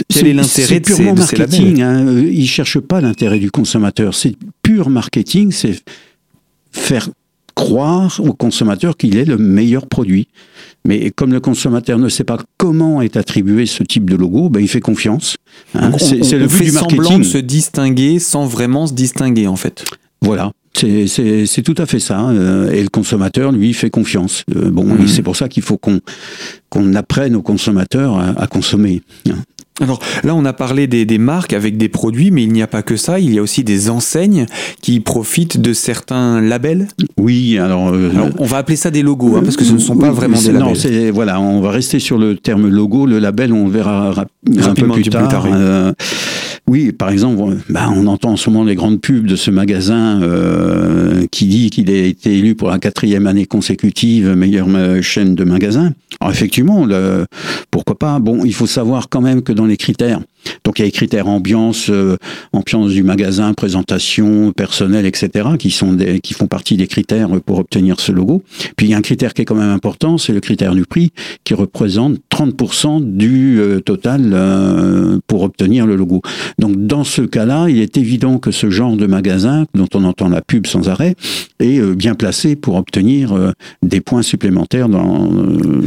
Quel 0.09 0.27
est 0.27 0.33
l'intérêt 0.33 0.79
de, 0.79 0.85
ces, 0.85 1.13
marketing, 1.13 1.81
hein. 1.81 2.07
Euh, 2.07 2.29
Ils 2.29 2.41
ne 2.41 2.45
cherchent 2.45 2.79
pas 2.79 3.01
l'intérêt 3.01 3.39
du 3.39 3.51
consommateur. 3.51 4.13
C'est 4.13 4.35
pur 4.61 4.89
marketing, 4.89 5.51
c'est 5.51 5.79
faire 6.71 7.09
croire 7.55 8.19
au 8.23 8.33
consommateur 8.33 8.97
qu'il 8.97 9.17
est 9.17 9.25
le 9.25 9.37
meilleur 9.37 9.87
produit. 9.87 10.27
Mais 10.85 11.09
comme 11.11 11.33
le 11.33 11.39
consommateur 11.39 11.97
ne 11.97 12.07
sait 12.07 12.23
pas 12.23 12.37
comment 12.57 13.01
est 13.01 13.17
attribué 13.17 13.65
ce 13.65 13.83
type 13.83 14.09
de 14.09 14.15
logo, 14.15 14.49
ben 14.49 14.59
il 14.59 14.67
fait 14.67 14.79
confiance. 14.79 15.37
Hein. 15.73 15.91
C'est 15.97 16.37
le 16.37 16.47
but 16.47 16.63
du 16.65 16.71
marketing. 16.71 17.03
semblant 17.03 17.19
de 17.19 17.23
se 17.23 17.37
distinguer 17.39 18.19
sans 18.19 18.45
vraiment 18.45 18.87
se 18.87 18.93
distinguer 18.93 19.47
en 19.47 19.55
fait. 19.55 19.83
Voilà. 20.21 20.51
C'est 20.75 21.63
tout 21.63 21.75
à 21.77 21.87
fait 21.87 21.99
ça. 21.99 22.19
Hein. 22.19 22.69
Et 22.69 22.83
le 22.83 22.89
consommateur, 22.89 23.51
lui, 23.51 23.73
fait 23.73 23.89
confiance. 23.89 24.43
Euh, 24.55 24.69
bon, 24.69 24.85
mmh. 24.85 25.07
c'est 25.07 25.23
pour 25.23 25.35
ça 25.35 25.49
qu'il 25.49 25.63
faut 25.63 25.77
qu'on 25.77 25.99
qu'on 26.69 26.93
apprenne 26.93 27.35
aux 27.35 27.41
consommateurs 27.41 28.19
à, 28.19 28.39
à 28.39 28.47
consommer. 28.47 29.01
Hein. 29.27 29.37
Alors 29.81 29.99
là, 30.23 30.33
on 30.33 30.43
a 30.45 30.53
parlé 30.53 30.87
des, 30.87 31.17
marques 31.17 31.53
avec 31.53 31.77
des 31.77 31.89
produits, 31.89 32.31
mais 32.31 32.43
il 32.43 32.51
n'y 32.51 32.61
a 32.61 32.67
pas 32.67 32.81
que 32.81 32.95
ça. 32.95 33.19
Il 33.19 33.33
y 33.33 33.39
a 33.39 33.41
aussi 33.41 33.63
des 33.63 33.89
enseignes 33.89 34.45
qui 34.81 34.99
profitent 34.99 35.59
de 35.59 35.73
certains 35.73 36.41
labels. 36.41 36.87
Oui, 37.17 37.57
alors, 37.57 37.89
euh, 37.89 38.11
on 38.39 38.45
va 38.45 38.57
appeler 38.57 38.75
ça 38.75 38.91
des 38.91 39.03
logos, 39.03 39.35
hein, 39.35 39.41
parce 39.43 39.55
que 39.55 39.63
ce 39.63 39.73
ne 39.73 39.79
sont 39.79 39.97
pas 39.97 40.11
vraiment 40.11 40.39
des 40.39 40.51
labels. 40.51 40.73
Non, 40.73 41.11
voilà, 41.13 41.39
on 41.39 41.61
va 41.61 41.71
rester 41.71 41.99
sur 41.99 42.17
le 42.17 42.35
terme 42.35 42.67
logo. 42.67 43.05
Le 43.05 43.19
label, 43.19 43.53
on 43.53 43.67
verra 43.67 44.25
un 44.57 44.73
peu 44.73 44.87
plus 44.87 45.03
tard. 45.03 45.45
Euh, 45.51 45.93
oui, 46.69 46.91
par 46.91 47.09
exemple, 47.09 47.55
bah, 47.69 47.89
on 47.95 48.07
entend 48.07 48.31
en 48.31 48.35
ce 48.35 48.49
moment 48.49 48.65
les 48.65 48.75
grandes 48.75 48.99
pubs 48.99 49.25
de 49.25 49.35
ce 49.37 49.51
magasin 49.51 50.21
euh, 50.21 51.25
qui 51.31 51.45
dit 51.45 51.69
qu'il 51.69 51.89
a 51.89 51.93
été 51.93 52.37
élu 52.37 52.55
pour 52.55 52.69
la 52.69 52.77
quatrième 52.77 53.25
année 53.25 53.45
consécutive 53.45 54.33
meilleure 54.35 54.67
chaîne 55.01 55.33
de 55.33 55.43
magasins. 55.45 55.93
Alors 56.19 56.33
effectivement, 56.33 56.85
le, 56.85 57.25
pourquoi 57.71 57.97
pas? 57.97 58.19
Bon, 58.19 58.43
il 58.43 58.53
faut 58.53 58.67
savoir 58.67 59.07
quand 59.07 59.21
même 59.21 59.43
que 59.43 59.53
dans 59.53 59.65
les 59.65 59.77
critères, 59.77 60.19
donc 60.63 60.79
il 60.79 60.81
y 60.81 60.83
a 60.83 60.85
les 60.85 60.91
critères 60.91 61.27
ambiance, 61.27 61.89
euh, 61.89 62.17
ambiance 62.53 62.91
du 62.91 63.03
magasin, 63.03 63.53
présentation, 63.53 64.51
personnel, 64.51 65.05
etc., 65.05 65.49
qui 65.59 65.71
sont 65.71 65.93
des, 65.93 66.19
qui 66.19 66.33
font 66.33 66.47
partie 66.47 66.77
des 66.77 66.87
critères 66.87 67.29
pour 67.45 67.59
obtenir 67.59 67.99
ce 67.99 68.11
logo. 68.11 68.43
Puis 68.75 68.87
il 68.87 68.89
y 68.91 68.93
a 68.93 68.97
un 68.97 69.01
critère 69.01 69.33
qui 69.33 69.41
est 69.41 69.45
quand 69.45 69.55
même 69.55 69.69
important, 69.69 70.17
c'est 70.17 70.33
le 70.33 70.39
critère 70.39 70.75
du 70.75 70.85
prix, 70.85 71.11
qui 71.43 71.53
représente 71.53 72.17
30% 72.31 73.17
du 73.17 73.59
euh, 73.59 73.79
total 73.79 74.31
euh, 74.33 75.19
pour 75.27 75.43
obtenir 75.43 75.85
le 75.85 75.95
logo. 75.95 76.21
Donc 76.59 76.85
dans 76.85 77.03
ce 77.03 77.21
cas-là, 77.21 77.67
il 77.69 77.79
est 77.79 77.97
évident 77.97 78.37
que 78.37 78.51
ce 78.51 78.69
genre 78.69 78.97
de 78.97 79.05
magasin, 79.05 79.65
dont 79.73 79.87
on 79.93 80.03
entend 80.03 80.29
la 80.29 80.41
pub 80.41 80.67
sans 80.67 80.89
arrêt, 80.89 81.15
est 81.59 81.81
bien 81.95 82.13
placé 82.13 82.55
pour 82.55 82.75
obtenir 82.75 83.33
des 83.81 83.99
points 83.99 84.21
supplémentaires 84.21 84.89
dans. 84.89 85.29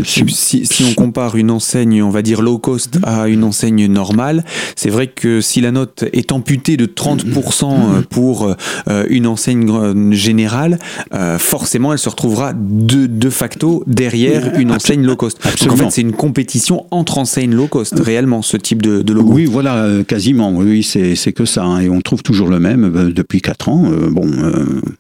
si, 0.04 0.24
si, 0.28 0.84
on 0.84 0.94
compare 0.94 1.36
une 1.36 1.50
enseigne, 1.50 2.02
on 2.02 2.10
va 2.10 2.22
dire 2.22 2.42
low 2.42 2.58
cost, 2.58 2.98
à 3.04 3.28
une 3.28 3.44
enseigne 3.44 3.86
normale, 3.86 4.39
c'est 4.76 4.90
vrai 4.90 5.06
que 5.08 5.40
si 5.40 5.60
la 5.60 5.72
note 5.72 6.04
est 6.12 6.32
amputée 6.32 6.76
de 6.76 6.86
30% 6.86 7.64
euh, 7.64 8.02
pour 8.08 8.54
euh, 8.88 9.04
une 9.08 9.26
enseigne 9.26 10.12
générale, 10.12 10.78
euh, 11.14 11.38
forcément 11.38 11.92
elle 11.92 11.98
se 11.98 12.08
retrouvera 12.08 12.52
de, 12.54 13.30
facto 13.30 13.84
derrière 13.86 14.58
une 14.58 14.72
enseigne 14.72 15.04
low 15.04 15.16
cost. 15.16 15.38
en 15.68 15.76
fait, 15.76 15.90
c'est 15.90 16.00
une 16.00 16.12
compétition 16.12 16.86
entre 16.90 17.18
enseignes 17.18 17.54
low 17.54 17.68
cost, 17.68 17.98
réellement, 17.98 18.42
ce 18.42 18.56
type 18.56 18.82
de, 18.82 19.12
logo. 19.12 19.32
Oui, 19.32 19.44
voilà, 19.44 19.88
quasiment. 20.06 20.52
Oui, 20.52 20.82
c'est 20.82 21.32
que 21.32 21.44
ça. 21.44 21.64
Hein. 21.64 21.80
et 21.80 21.88
on 21.88 22.00
trouve 22.00 22.22
toujours 22.22 22.48
le 22.48 22.58
même 22.58 23.12
depuis 23.12 23.40
4 23.40 23.68
ans. 23.68 23.90
bon, 24.10 24.28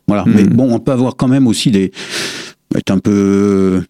voilà. 0.06 0.24
Hmm. 0.24 0.32
Mais 0.34 0.44
bon, 0.44 0.72
on 0.72 0.78
peut 0.78 0.92
avoir 0.92 1.16
quand 1.16 1.28
même 1.28 1.46
aussi 1.46 1.70
des. 1.70 1.90
être 2.76 2.90
un 2.90 2.98
peu 2.98 3.82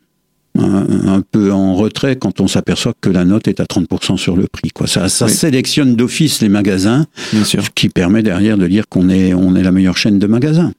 un, 0.61 1.23
peu 1.23 1.53
en 1.53 1.75
retrait 1.75 2.17
quand 2.17 2.41
on 2.41 2.49
s'aperçoit 2.49 2.93
que 3.01 3.11
la 3.11 3.25
note 3.25 3.49
est 3.49 3.61
à 3.61 3.65
30% 3.65 4.17
sur 4.17 4.37
le 4.37 4.47
prix. 4.47 4.71
Quoi. 4.71 4.87
Ça, 4.87 5.09
ça 5.09 5.29
sélectionne 5.29 5.97
d'office 5.97 6.41
les 6.41 6.49
magasins, 6.49 7.07
Bien 7.33 7.45
sûr. 7.45 7.65
ce 7.65 7.71
qui 7.75 7.89
permet 7.89 8.23
derrière 8.23 8.57
de 8.57 8.67
dire 8.67 8.85
qu'on 8.89 9.09
est, 9.09 9.35
on 9.35 9.55
est 9.57 9.63
la 9.63 9.73
meilleure 9.73 9.97
chaîne 9.97 10.19
de 10.19 10.27
magasins. 10.27 10.73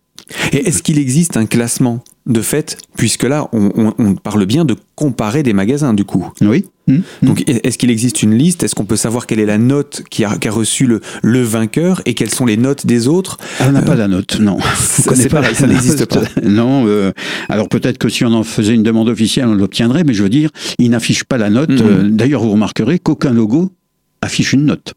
Et 0.52 0.68
est-ce 0.68 0.84
qu'il 0.84 1.00
existe 1.00 1.38
un 1.38 1.46
classement 1.46 2.04
de 2.28 2.42
fait, 2.42 2.78
puisque 2.98 3.24
là, 3.24 3.50
on, 3.52 4.16
parle 4.16 4.46
bien 4.46 4.64
de 4.64 4.76
comparer 4.96 5.42
des 5.42 5.54
magasins, 5.54 5.94
du 5.94 6.06
coup. 6.06 6.28
Oui. 6.42 6.66
Mmh. 6.88 6.98
Donc, 7.24 7.44
est-ce 7.48 7.78
qu'il 7.80 7.90
existe 7.90 8.22
une 8.22 8.36
liste? 8.36 8.62
Est-ce 8.62 8.76
qu'on 8.76 8.86
peut 8.86 8.96
savoir 8.96 9.26
quelle 9.26 9.40
est 9.40 9.46
la 9.46 9.58
note 9.58 10.04
qui 10.10 10.24
a, 10.24 10.38
reçu 10.50 10.86
le, 10.86 11.02
le, 11.24 11.42
vainqueur 11.42 12.02
et 12.06 12.14
quelles 12.14 12.34
sont 12.34 12.46
les 12.46 12.58
notes 12.58 12.86
des 12.86 13.08
autres? 13.08 13.38
Ah, 13.60 13.66
On 13.70 13.72
n'a 13.72 13.82
pas 13.82 13.96
la 13.96 14.08
note, 14.08 14.40
non. 14.40 14.60
C'est 15.14 15.30
pareil, 15.30 15.56
ça 15.56 15.68
n'existe 15.68 16.06
pas. 16.06 16.22
Non, 16.44 16.86
euh, 16.88 17.12
alors 17.50 17.70
peut-être 17.70 17.98
que 17.98 18.10
si 18.10 18.26
on 18.26 18.34
en 18.34 18.44
faisait 18.44 18.74
une 18.74 18.84
demande 18.84 19.10
officielle, 19.10 19.48
on 19.48 19.54
l'obtiendrait, 19.54 20.04
mais 20.04 20.14
je 20.14 20.24
veux 20.24 20.30
dire, 20.30 20.50
il 20.80 20.92
n'affiche 20.92 21.24
pas 21.24 21.38
la 21.38 21.50
note. 21.50 21.70
Mmh. 21.70 21.82
Euh, 21.82 22.10
d'ailleurs, 22.10 22.44
vous 22.44 22.52
remarquerez 22.52 23.00
qu'aucun 23.00 23.32
logo 23.32 23.72
affiche 24.22 24.54
une 24.54 24.66
note. 24.66 24.94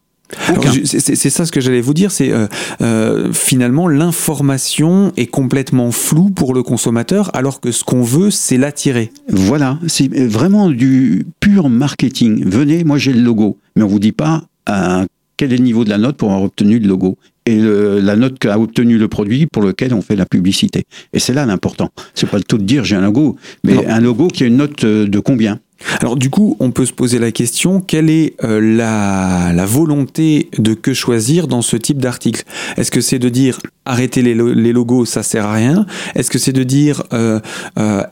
C'est 0.85 1.29
ça 1.29 1.45
ce 1.45 1.51
que 1.51 1.61
j'allais 1.61 1.81
vous 1.81 1.93
dire, 1.93 2.11
c'est 2.11 2.31
euh, 2.31 2.47
euh, 2.81 3.31
finalement 3.31 3.87
l'information 3.87 5.11
est 5.17 5.27
complètement 5.27 5.91
floue 5.91 6.29
pour 6.29 6.53
le 6.53 6.63
consommateur, 6.63 7.29
alors 7.35 7.59
que 7.61 7.71
ce 7.71 7.83
qu'on 7.83 8.01
veut, 8.01 8.31
c'est 8.31 8.57
l'attirer. 8.57 9.11
Voilà, 9.29 9.79
c'est 9.87 10.07
vraiment 10.27 10.69
du 10.69 11.25
pur 11.39 11.69
marketing. 11.69 12.43
Venez, 12.45 12.83
moi 12.83 12.97
j'ai 12.97 13.13
le 13.13 13.21
logo, 13.21 13.57
mais 13.75 13.83
on 13.83 13.87
vous 13.87 13.99
dit 13.99 14.11
pas 14.11 14.43
euh, 14.69 15.05
quel 15.37 15.53
est 15.53 15.57
le 15.57 15.63
niveau 15.63 15.83
de 15.83 15.89
la 15.89 15.97
note 15.97 16.17
pour 16.17 16.29
avoir 16.29 16.43
obtenu 16.43 16.79
le 16.79 16.87
logo 16.87 17.17
et 17.47 17.59
la 17.59 18.15
note 18.15 18.39
qu'a 18.39 18.57
obtenu 18.57 18.97
le 18.97 19.07
produit 19.07 19.45
pour 19.45 19.61
lequel 19.61 19.93
on 19.93 20.01
fait 20.01 20.15
la 20.15 20.25
publicité. 20.25 20.85
Et 21.13 21.19
c'est 21.19 21.33
là 21.33 21.45
l'important. 21.45 21.89
C'est 22.15 22.27
pas 22.27 22.37
le 22.37 22.43
tout 22.43 22.57
de 22.57 22.63
dire 22.63 22.83
j'ai 22.83 22.95
un 22.95 23.01
logo, 23.01 23.35
mais 23.63 23.85
un 23.85 23.99
logo 23.99 24.29
qui 24.29 24.43
a 24.45 24.47
une 24.47 24.57
note 24.57 24.83
de 24.83 25.19
combien? 25.19 25.59
Alors 26.01 26.15
du 26.15 26.29
coup, 26.29 26.55
on 26.59 26.71
peut 26.71 26.85
se 26.85 26.93
poser 26.93 27.19
la 27.19 27.31
question, 27.31 27.81
quelle 27.81 28.09
est 28.09 28.35
euh, 28.43 28.59
la, 28.59 29.65
volonté 29.65 30.49
de 30.57 30.73
que 30.73 30.93
choisir 30.93 31.47
dans 31.47 31.61
ce 31.61 31.75
type 31.77 31.97
d'article? 31.97 32.43
Est-ce 32.77 32.91
que 32.91 33.01
c'est 33.01 33.19
de 33.19 33.29
dire 33.29 33.59
arrêtez 33.85 34.21
les, 34.21 34.33
logos, 34.33 35.05
ça 35.05 35.23
sert 35.23 35.45
à 35.45 35.53
rien? 35.53 35.85
Est-ce 36.15 36.29
que 36.29 36.39
c'est 36.39 36.53
de 36.53 36.63
dire 36.63 37.03
euh, 37.13 37.39
euh, 37.77 38.03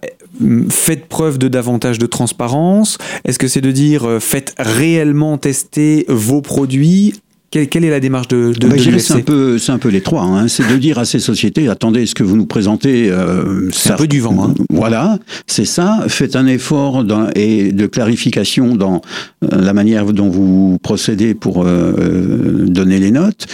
faites 0.69 1.07
preuve 1.07 1.37
de 1.37 1.47
davantage 1.47 1.99
de 1.99 2.05
transparence? 2.05 2.97
Est-ce 3.25 3.39
que 3.39 3.47
c'est 3.47 3.61
de 3.61 3.71
dire 3.71 4.17
faites 4.19 4.53
réellement 4.57 5.37
tester 5.37 6.05
vos 6.09 6.41
produits? 6.41 7.13
Quelle, 7.53 7.85
est 7.85 7.89
la 7.89 7.99
démarche 7.99 8.27
de, 8.27 8.51
de, 8.57 8.67
bah, 8.67 8.75
C'est 8.97 9.13
un 9.13 9.19
peu, 9.21 9.57
c'est 9.59 9.71
un 9.71 9.77
peu 9.77 9.89
les 9.89 10.01
trois. 10.01 10.23
Hein. 10.23 10.47
C'est 10.47 10.67
de 10.67 10.75
dire 10.75 10.97
à 10.97 11.05
ces 11.05 11.19
sociétés 11.19 11.67
attendez, 11.67 12.05
ce 12.05 12.15
que 12.15 12.23
vous 12.23 12.35
nous 12.35 12.47
présentez, 12.47 13.11
euh, 13.11 13.69
c'est 13.71 13.91
un 13.91 13.95
peu 13.95 14.07
du 14.07 14.19
vent. 14.19 14.45
Hein. 14.49 14.53
Voilà, 14.69 15.19
c'est 15.47 15.65
ça. 15.65 16.05
Faites 16.07 16.35
un 16.35 16.47
effort 16.47 17.03
dans, 17.03 17.29
et 17.35 17.71
de 17.71 17.85
clarification 17.85 18.75
dans 18.75 19.01
euh, 19.43 19.61
la 19.61 19.73
manière 19.73 20.05
dont 20.13 20.29
vous 20.29 20.79
procédez 20.81 21.35
pour 21.35 21.63
euh, 21.65 22.65
donner 22.67 22.99
les 22.99 23.11
notes 23.11 23.45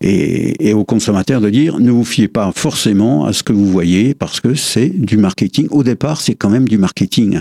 et, 0.00 0.68
et, 0.68 0.74
aux 0.74 0.84
consommateurs 0.84 1.40
de 1.40 1.50
dire 1.50 1.78
ne 1.80 1.90
vous 1.90 2.04
fiez 2.04 2.28
pas 2.28 2.52
forcément 2.54 3.24
à 3.24 3.32
ce 3.32 3.42
que 3.42 3.52
vous 3.52 3.66
voyez 3.66 4.14
parce 4.14 4.40
que 4.40 4.54
c'est 4.54 4.88
du 4.88 5.16
marketing. 5.16 5.66
Au 5.70 5.82
départ, 5.82 6.20
c'est 6.20 6.34
quand 6.34 6.50
même 6.50 6.68
du 6.68 6.78
marketing. 6.78 7.40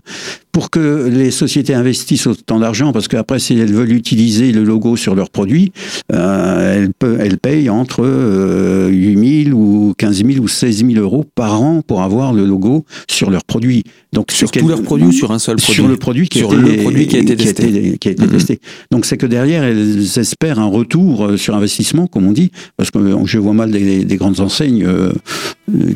Pour 0.51 0.71
que 0.71 1.07
les 1.07 1.29
sociétés 1.29 1.75
investissent 1.75 2.25
autant 2.25 2.59
d'argent, 2.59 2.91
parce 2.91 3.07
qu'après, 3.07 3.37
si 3.37 3.53
elles 3.59 3.71
veulent 3.71 3.91
utiliser 3.91 4.51
le 4.51 4.63
logo 4.63 4.95
sur 4.95 5.13
leurs 5.13 5.29
produits, 5.29 5.71
euh, 6.11 6.75
elles, 6.75 6.93
peut, 6.93 7.17
elles 7.19 7.37
payent 7.37 7.69
entre 7.69 8.03
euh, 8.03 8.87
8 8.87 9.43
000 9.51 9.55
ou 9.55 9.93
15 9.95 10.25
000 10.25 10.39
ou 10.43 10.47
16 10.47 10.83
000 10.83 10.99
euros 10.99 11.25
par 11.35 11.61
an 11.61 11.81
pour 11.85 12.01
avoir 12.01 12.33
le 12.33 12.43
logo 12.45 12.85
sur 13.07 13.29
leurs 13.29 13.43
produits. 13.43 13.83
Donc 14.13 14.31
sur 14.31 14.49
tous 14.49 14.67
leurs 14.67 14.81
produits 14.81 15.07
ou 15.07 15.11
sur 15.11 15.31
un 15.31 15.37
seul 15.37 15.57
produit 15.57 15.75
Sur 15.75 15.87
le 15.87 15.97
produit 15.97 16.27
qui, 16.27 16.41
a, 16.41 16.45
été, 16.45 16.55
le 16.55 16.81
produit 16.81 17.07
qui 17.07 17.17
a 17.17 17.19
été 17.19 17.35
testé. 17.35 17.97
Qui 17.99 18.07
a 18.07 18.11
été, 18.11 18.23
mhm. 18.23 18.31
testé. 18.31 18.59
Donc 18.89 19.05
c'est 19.05 19.17
que 19.17 19.27
derrière, 19.27 19.63
elles 19.63 20.17
espèrent 20.17 20.57
un 20.57 20.65
retour 20.65 21.25
euh, 21.25 21.37
sur 21.37 21.55
investissement, 21.55 22.07
comme 22.07 22.25
on 22.25 22.31
dit, 22.31 22.46
parce 22.75 22.91
que 22.91 22.97
euh, 22.97 23.25
je 23.25 23.39
vois 23.39 23.53
mal 23.53 23.71
des, 23.71 24.05
des 24.05 24.17
grandes 24.17 24.39
enseignes 24.39 24.85
euh, 24.85 25.11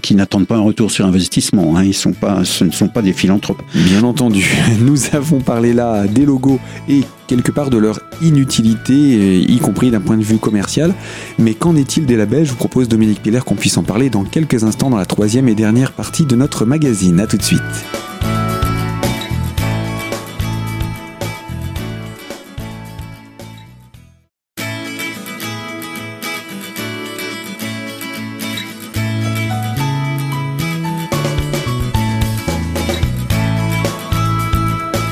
qui 0.01 0.15
n'attendent 0.15 0.47
pas 0.47 0.57
un 0.57 0.61
retour 0.61 0.91
sur 0.91 1.05
investissement. 1.05 1.77
Hein. 1.77 1.91
Sont 1.93 2.13
pas, 2.13 2.43
ce 2.45 2.63
ne 2.63 2.71
sont 2.71 2.87
pas 2.87 3.01
des 3.01 3.13
philanthropes. 3.13 3.61
Bien 3.73 4.03
entendu. 4.03 4.49
Nous 4.79 4.97
avons 5.13 5.39
parlé 5.39 5.73
là 5.73 6.07
des 6.07 6.25
logos 6.25 6.59
et 6.89 7.01
quelque 7.27 7.51
part 7.51 7.69
de 7.69 7.77
leur 7.77 7.99
inutilité, 8.21 9.39
y 9.39 9.59
compris 9.59 9.91
d'un 9.91 9.99
point 9.99 10.17
de 10.17 10.23
vue 10.23 10.37
commercial. 10.37 10.93
Mais 11.37 11.53
qu'en 11.53 11.75
est-il 11.75 12.05
des 12.05 12.17
labels? 12.17 12.45
Je 12.45 12.51
vous 12.51 12.57
propose, 12.57 12.87
Dominique 12.87 13.21
Piller, 13.21 13.41
qu'on 13.45 13.55
puisse 13.55 13.77
en 13.77 13.83
parler 13.83 14.09
dans 14.09 14.23
quelques 14.23 14.63
instants 14.63 14.89
dans 14.89 14.97
la 14.97 15.05
troisième 15.05 15.47
et 15.47 15.55
dernière 15.55 15.91
partie 15.91 16.25
de 16.25 16.35
notre 16.35 16.65
magazine. 16.65 17.19
A 17.19 17.27
tout 17.27 17.37
de 17.37 17.43
suite. 17.43 17.61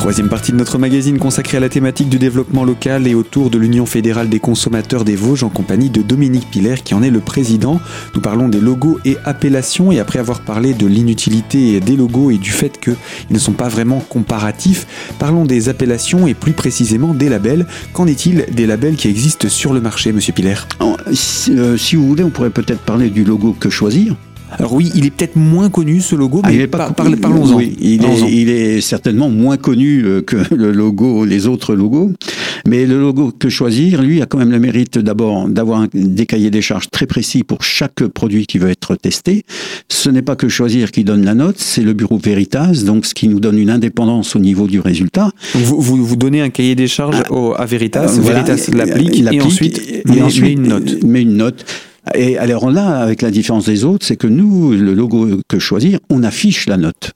Troisième 0.09 0.27
partie 0.27 0.51
de 0.51 0.57
notre 0.57 0.79
magazine 0.79 1.19
consacrée 1.19 1.57
à 1.57 1.59
la 1.59 1.69
thématique 1.69 2.09
du 2.09 2.17
développement 2.17 2.63
local 2.63 3.05
et 3.05 3.13
autour 3.13 3.51
de 3.51 3.59
l'Union 3.59 3.85
fédérale 3.85 4.27
des 4.27 4.39
consommateurs 4.39 5.05
des 5.05 5.15
Vosges 5.15 5.43
en 5.43 5.49
compagnie 5.49 5.91
de 5.91 6.01
Dominique 6.01 6.49
Piller 6.49 6.77
qui 6.83 6.95
en 6.95 7.03
est 7.03 7.11
le 7.11 7.19
président. 7.19 7.79
Nous 8.15 8.19
parlons 8.19 8.49
des 8.49 8.59
logos 8.59 8.99
et 9.05 9.17
appellations 9.23 9.91
et 9.91 9.99
après 9.99 10.17
avoir 10.17 10.41
parlé 10.41 10.73
de 10.73 10.87
l'inutilité 10.87 11.79
des 11.79 11.95
logos 11.95 12.31
et 12.31 12.39
du 12.39 12.49
fait 12.49 12.79
qu'ils 12.79 12.95
ne 13.29 13.37
sont 13.37 13.51
pas 13.51 13.67
vraiment 13.67 13.99
comparatifs, 13.99 14.87
parlons 15.19 15.45
des 15.45 15.69
appellations 15.69 16.25
et 16.25 16.33
plus 16.33 16.53
précisément 16.53 17.13
des 17.13 17.29
labels. 17.29 17.67
Qu'en 17.93 18.07
est-il 18.07 18.47
des 18.51 18.65
labels 18.65 18.95
qui 18.95 19.09
existent 19.09 19.47
sur 19.47 19.73
le 19.73 19.79
marché, 19.79 20.11
monsieur 20.11 20.33
Piller? 20.33 20.55
Euh, 20.81 21.77
si, 21.77 21.95
vous 21.95 22.07
voulez, 22.07 22.23
on 22.23 22.31
pourrait 22.31 22.49
peut-être 22.49 22.81
parler 22.81 23.11
du 23.11 23.23
logo 23.23 23.55
que 23.59 23.69
choisir. 23.69 24.15
Alors 24.57 24.73
oui, 24.73 24.91
il 24.95 25.05
est 25.05 25.11
peut-être 25.11 25.35
moins 25.35 25.69
connu 25.69 26.01
ce 26.01 26.15
logo, 26.15 26.41
Ah, 26.43 26.49
mais 26.49 26.55
il 26.55 26.61
est 26.61 26.67
pas- 26.67 26.77
par- 26.77 26.93
parle- 26.95 27.15
parlons-en. 27.17 27.55
Oui, 27.57 27.75
il, 27.79 28.03
est, 28.03 28.31
il 28.31 28.49
est 28.49 28.81
certainement 28.81 29.29
moins 29.29 29.57
connu 29.57 30.03
euh, 30.03 30.21
que 30.21 30.37
le 30.55 30.71
logo, 30.71 31.23
les 31.25 31.47
autres 31.47 31.75
logos. 31.75 32.11
Mais 32.67 32.85
le 32.85 32.99
logo 32.99 33.31
que 33.37 33.47
choisir, 33.49 34.01
lui, 34.01 34.21
a 34.21 34.25
quand 34.25 34.37
même 34.37 34.51
le 34.51 34.59
mérite 34.59 34.97
d'abord 34.97 35.47
d'avoir 35.47 35.87
des 35.93 36.25
cahiers 36.25 36.49
des 36.51 36.61
charges 36.61 36.89
très 36.89 37.05
précis 37.05 37.43
pour 37.43 37.63
chaque 37.63 38.05
produit 38.07 38.45
qui 38.47 38.57
veut 38.57 38.69
être 38.69 38.95
testé. 38.95 39.43
Ce 39.87 40.09
n'est 40.09 40.21
pas 40.21 40.35
que 40.35 40.49
choisir 40.49 40.91
qui 40.91 41.03
donne 41.03 41.23
la 41.23 41.35
note, 41.35 41.55
c'est 41.57 41.81
le 41.83 41.93
bureau 41.93 42.17
Veritas, 42.17 42.83
donc 42.85 43.05
ce 43.05 43.13
qui 43.13 43.27
nous 43.29 43.39
donne 43.39 43.57
une 43.57 43.69
indépendance 43.69 44.35
au 44.35 44.39
niveau 44.39 44.67
du 44.67 44.79
résultat. 44.79 45.31
Vous, 45.55 45.79
vous, 45.79 46.03
vous 46.05 46.15
donnez 46.15 46.41
un 46.41 46.49
cahier 46.49 46.75
des 46.75 46.87
charges 46.87 47.23
au- 47.29 47.53
à 47.57 47.65
Veritas, 47.65 48.07
voilà, 48.07 48.43
Veritas 48.43 48.65
il- 48.67 48.75
l'applique 48.77 49.09
il 49.13 49.19
et 49.19 49.23
l'applique, 49.23 49.43
ensuite 49.43 50.03
et 50.13 50.21
ensuite, 50.21 50.43
met 50.43 50.51
une 50.53 50.67
note. 50.67 51.03
met 51.03 51.21
une 51.21 51.37
note. 51.37 51.65
Et 52.15 52.37
alors 52.37 52.69
là, 52.69 52.99
avec 52.99 53.21
la 53.21 53.31
différence 53.31 53.65
des 53.65 53.83
autres, 53.83 54.05
c'est 54.05 54.15
que 54.15 54.27
nous, 54.27 54.71
le 54.71 54.93
logo 54.93 55.27
que 55.47 55.59
choisir, 55.59 55.99
on 56.09 56.23
affiche 56.23 56.67
la 56.67 56.77
note. 56.77 57.11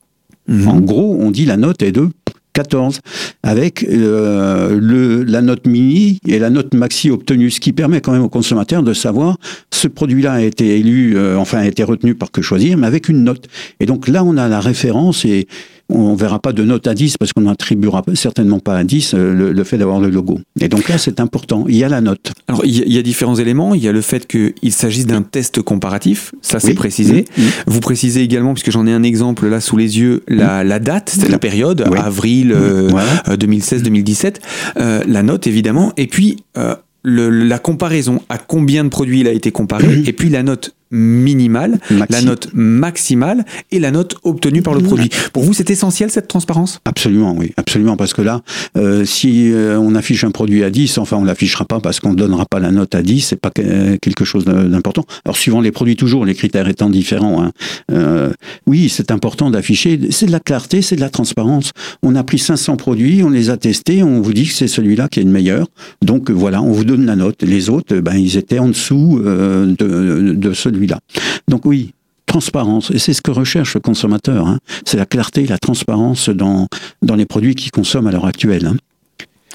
Mhm. 0.47 0.67
En 0.67 0.79
gros, 0.81 1.17
on 1.19 1.31
dit 1.31 1.45
la 1.45 1.57
note 1.57 1.81
est 1.81 1.91
de 1.91 2.09
14, 2.53 2.99
avec 3.41 3.83
euh, 3.83 4.77
le, 4.79 5.23
la 5.23 5.41
note 5.41 5.65
mini 5.65 6.19
et 6.27 6.37
la 6.37 6.51
note 6.51 6.73
maxi 6.75 7.09
obtenue, 7.09 7.49
ce 7.49 7.59
qui 7.59 7.73
permet 7.73 7.99
quand 7.99 8.11
même 8.11 8.21
au 8.21 8.29
consommateur 8.29 8.83
de 8.83 8.93
savoir 8.93 9.37
ce 9.71 9.87
produit-là 9.87 10.33
a 10.33 10.41
été 10.41 10.77
élu, 10.77 11.17
euh, 11.17 11.35
enfin 11.37 11.59
a 11.59 11.65
été 11.65 11.83
retenu 11.83 12.13
par 12.13 12.31
que 12.31 12.43
choisir, 12.43 12.77
mais 12.77 12.85
avec 12.85 13.09
une 13.09 13.23
note. 13.23 13.47
Et 13.79 13.87
donc 13.87 14.07
là, 14.07 14.23
on 14.23 14.37
a 14.37 14.47
la 14.47 14.59
référence 14.59 15.25
et 15.25 15.47
on 15.89 16.15
verra 16.15 16.39
pas 16.39 16.53
de 16.53 16.63
note 16.63 16.87
à 16.87 16.93
10 16.93 17.17
parce 17.17 17.33
qu'on 17.33 17.41
n'attribuera 17.41 18.03
certainement 18.13 18.59
pas 18.59 18.77
à 18.77 18.83
10 18.83 19.13
euh, 19.13 19.33
le, 19.33 19.51
le 19.51 19.63
fait 19.63 19.77
d'avoir 19.77 19.99
le 19.99 20.09
logo. 20.09 20.39
Et 20.59 20.67
donc 20.69 20.87
là, 20.89 20.97
c'est 20.97 21.19
important. 21.19 21.65
Il 21.67 21.75
y 21.75 21.83
a 21.83 21.89
la 21.89 22.01
note. 22.01 22.31
Alors, 22.47 22.65
il 22.65 22.77
y, 22.77 22.81
a- 22.81 22.85
il 22.85 22.93
y 22.93 22.97
a 22.97 23.01
différents 23.01 23.35
éléments. 23.35 23.75
Il 23.75 23.83
y 23.83 23.87
a 23.87 23.91
le 23.91 24.01
fait 24.01 24.25
qu'il 24.27 24.71
s'agisse 24.71 25.05
d'un 25.05 25.21
test 25.21 25.61
comparatif, 25.61 26.33
ça 26.41 26.59
c'est 26.59 26.69
Oui. 26.69 26.73
précisé. 26.73 27.25
Mhm. 27.37 27.43
Vous 27.67 27.79
précisez 27.79 28.21
également, 28.21 28.53
puisque 28.53 28.71
j'en 28.71 28.87
ai 28.87 28.93
un 28.93 29.03
exemple 29.03 29.47
là 29.47 29.59
sous 29.59 29.77
les 29.77 29.99
yeux, 29.99 30.23
la, 30.27 30.63
la 30.63 30.79
date, 30.79 31.11
c'est 31.17 31.29
la 31.29 31.39
période, 31.39 31.85
Oui. 31.91 31.97
avril 32.01 32.51
euh, 32.55 32.87
Voilà. 32.89 33.23
euh, 33.29 33.35
2016-2017, 33.37 34.35
euh, 34.77 35.01
la 35.07 35.23
note 35.23 35.47
évidemment, 35.47 35.91
et 35.97 36.07
puis 36.07 36.43
euh, 36.57 36.75
le- 37.03 37.29
la 37.29 37.59
comparaison 37.59 38.21
à 38.29 38.37
combien 38.37 38.83
de 38.83 38.89
produits 38.89 39.19
il 39.21 39.27
a 39.27 39.31
été 39.31 39.51
comparé, 39.51 40.01
et 40.05 40.13
puis 40.13 40.29
la 40.29 40.43
note 40.43 40.73
minimale, 40.93 41.79
Maxi. 41.89 42.13
la 42.13 42.21
note 42.21 42.49
maximale 42.53 43.43
et 43.71 43.79
la 43.79 43.91
note 43.91 44.15
obtenue 44.23 44.61
par 44.61 44.73
le 44.75 44.81
produit. 44.81 45.09
Pour 45.33 45.43
vous, 45.43 45.53
c'est 45.53 45.69
essentiel 45.69 46.09
cette 46.11 46.27
transparence? 46.27 46.79
Absolument, 46.85 47.35
oui, 47.37 47.51
absolument, 47.57 47.97
parce 47.97 48.13
que 48.13 48.21
là, 48.21 48.41
euh, 48.77 49.03
si 49.03 49.51
euh, 49.51 49.77
on 49.79 49.95
affiche 49.95 50.23
un 50.23 50.31
produit 50.31 50.63
à 50.63 50.69
10, 50.69 50.97
enfin 50.99 51.17
on 51.17 51.23
l'affichera 51.25 51.65
pas 51.65 51.79
parce 51.79 51.99
qu'on 51.99 52.11
ne 52.11 52.15
donnera 52.17 52.45
pas 52.45 52.59
la 52.59 52.71
note 52.71 52.93
à 52.95 53.01
10, 53.01 53.21
c'est 53.21 53.35
pas 53.41 53.49
que- 53.49 53.95
quelque 53.97 54.23
chose 54.23 54.45
d'important. 54.45 55.03
Alors 55.25 55.35
suivant 55.35 55.61
les 55.61 55.71
produits 55.71 55.95
toujours, 55.95 56.25
les 56.25 56.35
critères 56.35 56.67
étant 56.67 56.89
différents, 56.89 57.43
hein, 57.43 57.51
euh, 57.91 58.31
oui, 58.67 58.89
c'est 58.89 59.11
important 59.11 59.49
d'afficher, 59.49 59.99
c'est 60.11 60.27
de 60.27 60.31
la 60.31 60.39
clarté, 60.39 60.81
c'est 60.81 60.95
de 60.95 61.01
la 61.01 61.09
transparence. 61.09 61.71
On 62.03 62.15
a 62.15 62.23
pris 62.23 62.37
500 62.39 62.75
produits, 62.77 63.23
on 63.23 63.29
les 63.29 63.49
a 63.49 63.57
testés, 63.57 64.03
on 64.03 64.21
vous 64.21 64.33
dit 64.33 64.45
que 64.47 64.53
c'est 64.53 64.67
celui-là 64.67 65.07
qui 65.09 65.19
est 65.19 65.23
le 65.23 65.29
meilleur, 65.31 65.67
donc 66.03 66.29
euh, 66.29 66.33
voilà, 66.33 66.61
on 66.61 66.71
vous 66.71 66.85
donne 66.85 67.05
la 67.05 67.15
note. 67.15 67.41
Les 67.43 67.69
autres, 67.69 67.95
euh, 67.95 68.01
ben 68.01 68.15
ils 68.15 68.37
étaient 68.37 68.59
en 68.59 68.67
dessous 68.69 69.19
euh, 69.25 69.65
de, 69.77 70.33
de 70.33 70.53
celui-là. 70.83 70.99
Donc 71.47 71.65
oui, 71.65 71.93
transparence. 72.25 72.91
Et 72.91 72.99
c'est 72.99 73.13
ce 73.13 73.21
que 73.21 73.31
recherche 73.31 73.75
le 73.75 73.79
consommateur. 73.79 74.47
hein. 74.47 74.59
C'est 74.85 74.97
la 74.97 75.05
clarté, 75.05 75.45
la 75.47 75.57
transparence 75.57 76.29
dans, 76.29 76.67
dans 77.01 77.15
les 77.15 77.25
produits 77.25 77.55
qu'il 77.55 77.71
consomme 77.71 78.07
à 78.07 78.11
l'heure 78.11 78.25
actuelle. 78.25 78.65
hein. 78.67 78.75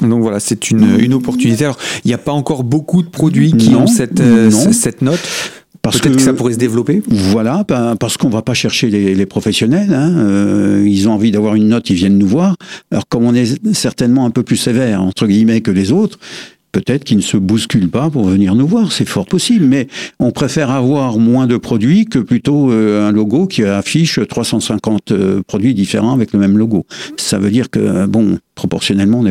Donc 0.07 0.23
voilà, 0.23 0.39
c'est 0.39 0.71
une, 0.71 0.87
une 1.01 1.13
opportunité. 1.15 1.65
Alors, 1.65 1.79
il 2.05 2.09
n'y 2.09 2.15
a 2.15 2.19
pas 2.19 2.31
encore 2.33 2.63
beaucoup 2.63 3.03
de 3.03 3.09
produits 3.09 3.53
qui 3.53 3.71
Non, 3.71 3.83
ont 3.83 3.87
cette, 3.89 4.21
euh, 4.21 4.51
cette 4.71 5.03
note. 5.03 5.19
Parce 5.83 5.99
Peut-être 6.01 6.17
que... 6.17 6.23
ça 6.23 6.33
pourrait 6.35 6.53
se 6.53 6.59
développer. 6.59 7.03
Voilà, 7.09 7.65
ben, 7.67 7.97
parce 7.97 8.17
qu'on 8.17 8.29
va 8.29 8.43
pas 8.43 8.55
chercher 8.55 8.91
les, 8.91 9.15
les 9.15 9.27
professionnels. 9.27 9.93
hein, 9.93 10.13
euh, 10.19 10.85
ils 10.87 11.09
ont 11.09 11.13
envie 11.13 11.31
d'avoir 11.33 11.55
une 11.57 11.69
note, 11.69 11.89
ils 11.91 11.97
viennent 11.97 12.19
nous 12.19 12.27
voir. 12.29 12.55
Alors 12.93 13.09
comme 13.09 13.25
on 13.25 13.35
est 13.35 13.75
certainement 13.75 14.25
un 14.27 14.31
peu 14.31 14.43
plus 14.45 14.57
sévère 14.57 15.03
entre 15.03 15.27
guillemets 15.27 15.61
que 15.63 15.71
les 15.73 15.91
autres, 15.91 16.19
peut-être 16.81 17.05
qu'ils 17.05 17.17
ne 17.19 17.23
se 17.23 17.37
bousculent 17.37 17.91
pas 17.91 18.11
pour 18.11 18.25
venir 18.25 18.55
nous 18.55 18.67
voir. 18.67 18.93
C'est 18.93 19.09
fort 19.09 19.27
possible, 19.27 19.65
mais 19.65 19.89
on 20.19 20.31
préfère 20.31 20.71
avoir 20.71 21.19
moins 21.19 21.47
de 21.47 21.57
produits 21.57 22.07
que 22.07 22.19
plutôt 22.19 22.71
euh, 22.71 23.09
un 23.09 23.13
logo 23.13 23.47
qui 23.47 23.65
affiche 23.65 24.21
350 24.27 25.13
euh, 25.13 25.43
produits 25.47 25.75
différents 25.75 26.13
avec 26.13 26.33
le 26.33 26.39
même 26.39 26.57
logo. 26.57 26.87
Ça 27.17 27.39
veut 27.39 27.51
dire 27.51 27.71
que 27.71 28.07
bon, 28.07 28.39
proportionnellement, 28.55 29.25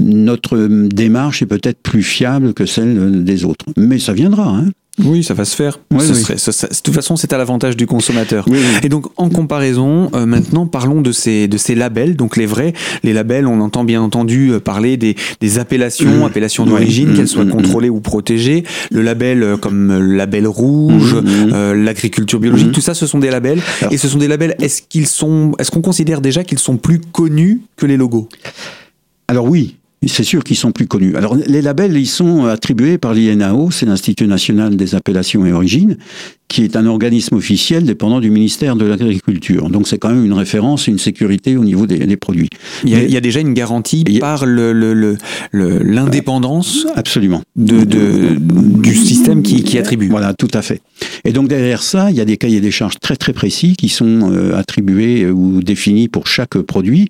notre 0.00 0.56
euh, 0.56 0.88
démarche 0.88 1.42
est 1.42 1.46
peut-être 1.46 1.80
plus 1.82 2.02
fiable 2.02 2.54
que 2.54 2.66
celle 2.66 3.24
des 3.24 3.44
autres. 3.44 3.66
Mais 3.76 3.98
ça 3.98 4.12
viendra. 4.12 4.48
Hein. 4.48 4.70
Oui, 5.02 5.24
ça 5.24 5.34
va 5.34 5.44
se 5.44 5.56
faire. 5.56 5.80
Oui, 5.90 6.06
Ce 6.06 6.12
oui. 6.12 6.20
serait- 6.20 6.38
ça- 6.38 6.52
ça- 6.52 6.68
de 6.68 6.74
toute 6.74 6.94
façon, 6.94 7.16
c'est 7.16 7.32
à 7.32 7.38
l'avantage 7.38 7.76
du 7.76 7.84
consommateur. 7.86 8.44
Oui, 8.48 8.58
oui. 8.60 8.78
Et 8.84 8.88
donc, 8.88 9.06
en 9.16 9.28
comparaison, 9.28 10.08
euh, 10.14 10.24
maintenant, 10.24 10.66
parlons 10.68 11.00
de 11.00 11.10
ces, 11.10 11.48
de 11.48 11.56
ces 11.56 11.74
labels. 11.74 12.14
Donc, 12.14 12.36
les 12.36 12.46
vrais, 12.46 12.74
les 13.02 13.12
labels, 13.12 13.48
on 13.48 13.60
entend 13.60 13.82
bien 13.82 14.00
entendu 14.00 14.50
euh, 14.52 14.60
parler 14.60 14.96
des, 14.96 15.16
des 15.40 15.58
appellations, 15.58 16.20
Mmh. 16.20 16.26
appellations 16.26 16.64
d'origine, 16.64 17.10
Mmh, 17.10 17.16
qu'elles 17.16 17.28
soient 17.28 17.44
mmh, 17.44 17.50
contrôlées 17.50 17.88
ou 17.88 18.00
protégées. 18.00 18.62
Le 18.92 19.02
label 19.02 19.42
euh, 19.42 19.56
comme 19.56 19.88
le 19.88 20.14
label 20.14 20.46
rouge, 20.46 21.14
Mmh, 21.14 21.18
mmh. 21.48 21.50
euh, 21.52 21.74
l'agriculture 21.74 22.38
biologique, 22.38 22.70
tout 22.70 22.80
ça, 22.80 22.94
ce 22.94 23.06
sont 23.08 23.18
des 23.18 23.30
labels. 23.30 23.60
Alors- 23.80 23.92
Et 23.92 23.96
ce 23.96 24.06
sont 24.06 24.18
des 24.18 24.28
labels, 24.28 24.54
est-ce 24.60 24.80
qu'ils 24.82 25.08
sont, 25.08 25.52
est-ce 25.58 25.72
qu'on 25.72 25.82
considère 25.82 26.20
déjà 26.20 26.44
qu'ils 26.44 26.60
sont 26.60 26.76
plus 26.76 27.00
connus 27.00 27.62
que 27.76 27.86
les 27.86 27.96
logos? 27.96 28.28
Alors 29.26 29.46
oui, 29.46 29.76
c'est 30.08 30.24
sûr 30.24 30.44
qu'ils 30.44 30.56
sont 30.56 30.72
plus 30.72 30.86
connus. 30.86 31.16
Alors 31.16 31.34
les 31.34 31.62
labels, 31.62 31.96
ils 31.96 32.06
sont 32.06 32.44
attribués 32.46 32.98
par 32.98 33.14
l'INAO, 33.14 33.70
c'est 33.70 33.86
l'Institut 33.86 34.26
national 34.26 34.76
des 34.76 34.94
appellations 34.94 35.46
et 35.46 35.52
origines, 35.52 35.96
qui 36.54 36.62
est 36.62 36.76
un 36.76 36.86
organisme 36.86 37.34
officiel 37.34 37.82
dépendant 37.84 38.20
du 38.20 38.30
ministère 38.30 38.76
de 38.76 38.84
l'Agriculture. 38.84 39.68
Donc 39.70 39.88
c'est 39.88 39.98
quand 39.98 40.10
même 40.10 40.24
une 40.24 40.32
référence, 40.32 40.86
une 40.86 40.98
sécurité 41.00 41.56
au 41.56 41.64
niveau 41.64 41.84
des, 41.88 41.98
des 41.98 42.16
produits. 42.16 42.48
il 42.84 42.90
y, 42.90 42.94
a, 42.94 42.98
Mais- 42.98 43.04
il 43.06 43.10
y 43.10 43.16
a 43.16 43.20
déjà 43.20 43.40
une 43.40 43.54
garantie 43.54 44.04
a- 44.16 44.20
par 44.20 44.46
le, 44.46 44.72
le- 44.72 44.94
le- 44.94 45.16
le- 45.50 45.78
l'indépendance 45.82 46.86
Absolument. 46.94 47.42
de, 47.56 47.82
de- 47.82 48.36
du 48.38 48.94
système 48.94 49.42
qui, 49.42 49.64
qui 49.64 49.78
attribue. 49.78 50.06
Voilà, 50.08 50.32
tout 50.32 50.48
à 50.54 50.62
fait. 50.62 50.80
Et 51.24 51.32
donc 51.32 51.48
derrière 51.48 51.82
ça, 51.82 52.12
il 52.12 52.16
y 52.16 52.20
a 52.20 52.24
des 52.24 52.36
cahiers 52.36 52.60
des 52.60 52.70
charges 52.70 53.00
très 53.00 53.16
très 53.16 53.32
précis 53.32 53.74
qui 53.76 53.88
sont 53.88 54.30
euh, 54.32 54.56
attribués 54.56 55.24
euh, 55.24 55.32
ou 55.32 55.60
définis 55.60 56.06
pour 56.06 56.28
chaque 56.28 56.56
produit. 56.58 57.08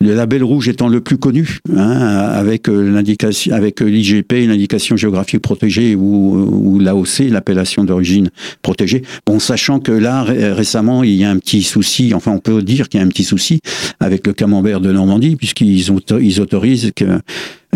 Le 0.00 0.14
label 0.14 0.42
rouge 0.42 0.68
étant 0.70 0.88
le 0.88 1.00
plus 1.00 1.18
connu, 1.18 1.58
hein, 1.76 1.90
avec 1.90 2.68
euh, 2.70 2.90
l'indication, 2.90 3.52
avec 3.54 3.82
euh, 3.82 3.86
l'IGP, 3.86 4.46
l'indication 4.46 4.96
géographique 4.96 5.40
protégée 5.42 5.94
ou, 5.96 6.36
ou 6.74 6.78
l'AOC, 6.78 7.28
l'appellation 7.30 7.84
d'origine 7.84 8.30
protégée. 8.62 8.85
Bon, 9.26 9.38
sachant 9.38 9.80
que 9.80 9.92
là 9.92 10.22
ré- 10.22 10.52
récemment, 10.52 11.02
il 11.02 11.12
y 11.14 11.24
a 11.24 11.30
un 11.30 11.38
petit 11.38 11.62
souci. 11.62 12.12
Enfin, 12.14 12.32
on 12.32 12.38
peut 12.38 12.62
dire 12.62 12.88
qu'il 12.88 13.00
y 13.00 13.02
a 13.02 13.06
un 13.06 13.08
petit 13.08 13.24
souci 13.24 13.60
avec 14.00 14.26
le 14.26 14.32
camembert 14.32 14.80
de 14.80 14.92
Normandie, 14.92 15.36
puisqu'ils 15.36 15.90
auto- 15.90 16.18
ils 16.18 16.40
autorisent 16.40 16.92
que 16.94 17.04
euh, 17.04 17.18